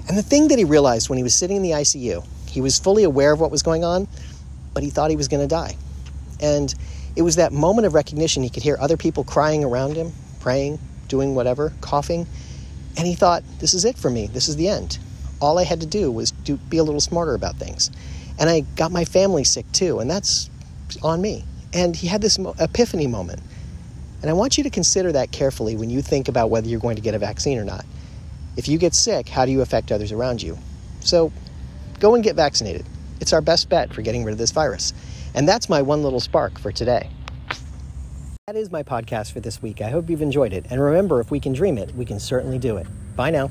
And 0.08 0.16
the 0.16 0.22
thing 0.22 0.48
that 0.48 0.58
he 0.58 0.64
realized 0.64 1.08
when 1.08 1.16
he 1.16 1.22
was 1.22 1.34
sitting 1.34 1.56
in 1.56 1.62
the 1.62 1.72
ICU, 1.72 2.24
he 2.48 2.60
was 2.60 2.78
fully 2.78 3.04
aware 3.04 3.32
of 3.32 3.40
what 3.40 3.50
was 3.50 3.62
going 3.62 3.84
on, 3.84 4.06
but 4.72 4.82
he 4.82 4.90
thought 4.90 5.10
he 5.10 5.16
was 5.16 5.28
going 5.28 5.42
to 5.42 5.48
die. 5.48 5.76
And 6.40 6.72
it 7.16 7.22
was 7.22 7.36
that 7.36 7.52
moment 7.52 7.86
of 7.86 7.94
recognition. 7.94 8.42
He 8.42 8.50
could 8.50 8.62
hear 8.62 8.76
other 8.78 8.96
people 8.96 9.24
crying 9.24 9.64
around 9.64 9.96
him, 9.96 10.12
praying, 10.40 10.78
doing 11.08 11.34
whatever, 11.34 11.72
coughing. 11.80 12.26
And 12.96 13.06
he 13.06 13.14
thought, 13.14 13.42
this 13.58 13.74
is 13.74 13.84
it 13.84 13.96
for 13.96 14.10
me. 14.10 14.26
This 14.28 14.48
is 14.48 14.56
the 14.56 14.68
end. 14.68 14.98
All 15.40 15.58
I 15.58 15.64
had 15.64 15.80
to 15.80 15.86
do 15.86 16.10
was 16.10 16.30
do, 16.30 16.56
be 16.56 16.78
a 16.78 16.84
little 16.84 17.00
smarter 17.00 17.34
about 17.34 17.56
things. 17.56 17.90
And 18.38 18.48
I 18.48 18.60
got 18.60 18.92
my 18.92 19.04
family 19.04 19.44
sick 19.44 19.70
too, 19.72 19.98
and 19.98 20.10
that's 20.10 20.50
on 21.02 21.20
me. 21.20 21.44
And 21.72 21.96
he 21.96 22.06
had 22.06 22.22
this 22.22 22.38
epiphany 22.58 23.06
moment. 23.06 23.40
And 24.22 24.30
I 24.30 24.34
want 24.34 24.56
you 24.56 24.64
to 24.64 24.70
consider 24.70 25.12
that 25.12 25.32
carefully 25.32 25.76
when 25.76 25.90
you 25.90 26.00
think 26.00 26.28
about 26.28 26.48
whether 26.50 26.68
you're 26.68 26.80
going 26.80 26.96
to 26.96 27.02
get 27.02 27.14
a 27.14 27.18
vaccine 27.18 27.58
or 27.58 27.64
not. 27.64 27.84
If 28.56 28.68
you 28.68 28.78
get 28.78 28.94
sick, 28.94 29.28
how 29.28 29.44
do 29.44 29.52
you 29.52 29.60
affect 29.60 29.92
others 29.92 30.12
around 30.12 30.42
you? 30.42 30.58
So 31.00 31.32
go 32.00 32.14
and 32.14 32.24
get 32.24 32.36
vaccinated. 32.36 32.86
It's 33.20 33.32
our 33.32 33.40
best 33.40 33.68
bet 33.68 33.92
for 33.92 34.02
getting 34.02 34.24
rid 34.24 34.32
of 34.32 34.38
this 34.38 34.50
virus. 34.50 34.92
And 35.34 35.48
that's 35.48 35.68
my 35.68 35.82
one 35.82 36.02
little 36.02 36.20
spark 36.20 36.58
for 36.58 36.72
today. 36.72 37.10
That 38.46 38.56
is 38.56 38.70
my 38.70 38.82
podcast 38.82 39.32
for 39.32 39.40
this 39.40 39.60
week. 39.60 39.80
I 39.80 39.90
hope 39.90 40.08
you've 40.08 40.22
enjoyed 40.22 40.52
it. 40.52 40.66
And 40.70 40.80
remember, 40.80 41.20
if 41.20 41.30
we 41.30 41.40
can 41.40 41.52
dream 41.52 41.78
it, 41.78 41.94
we 41.94 42.04
can 42.04 42.20
certainly 42.20 42.58
do 42.58 42.76
it. 42.76 42.86
Bye 43.16 43.30
now. 43.30 43.50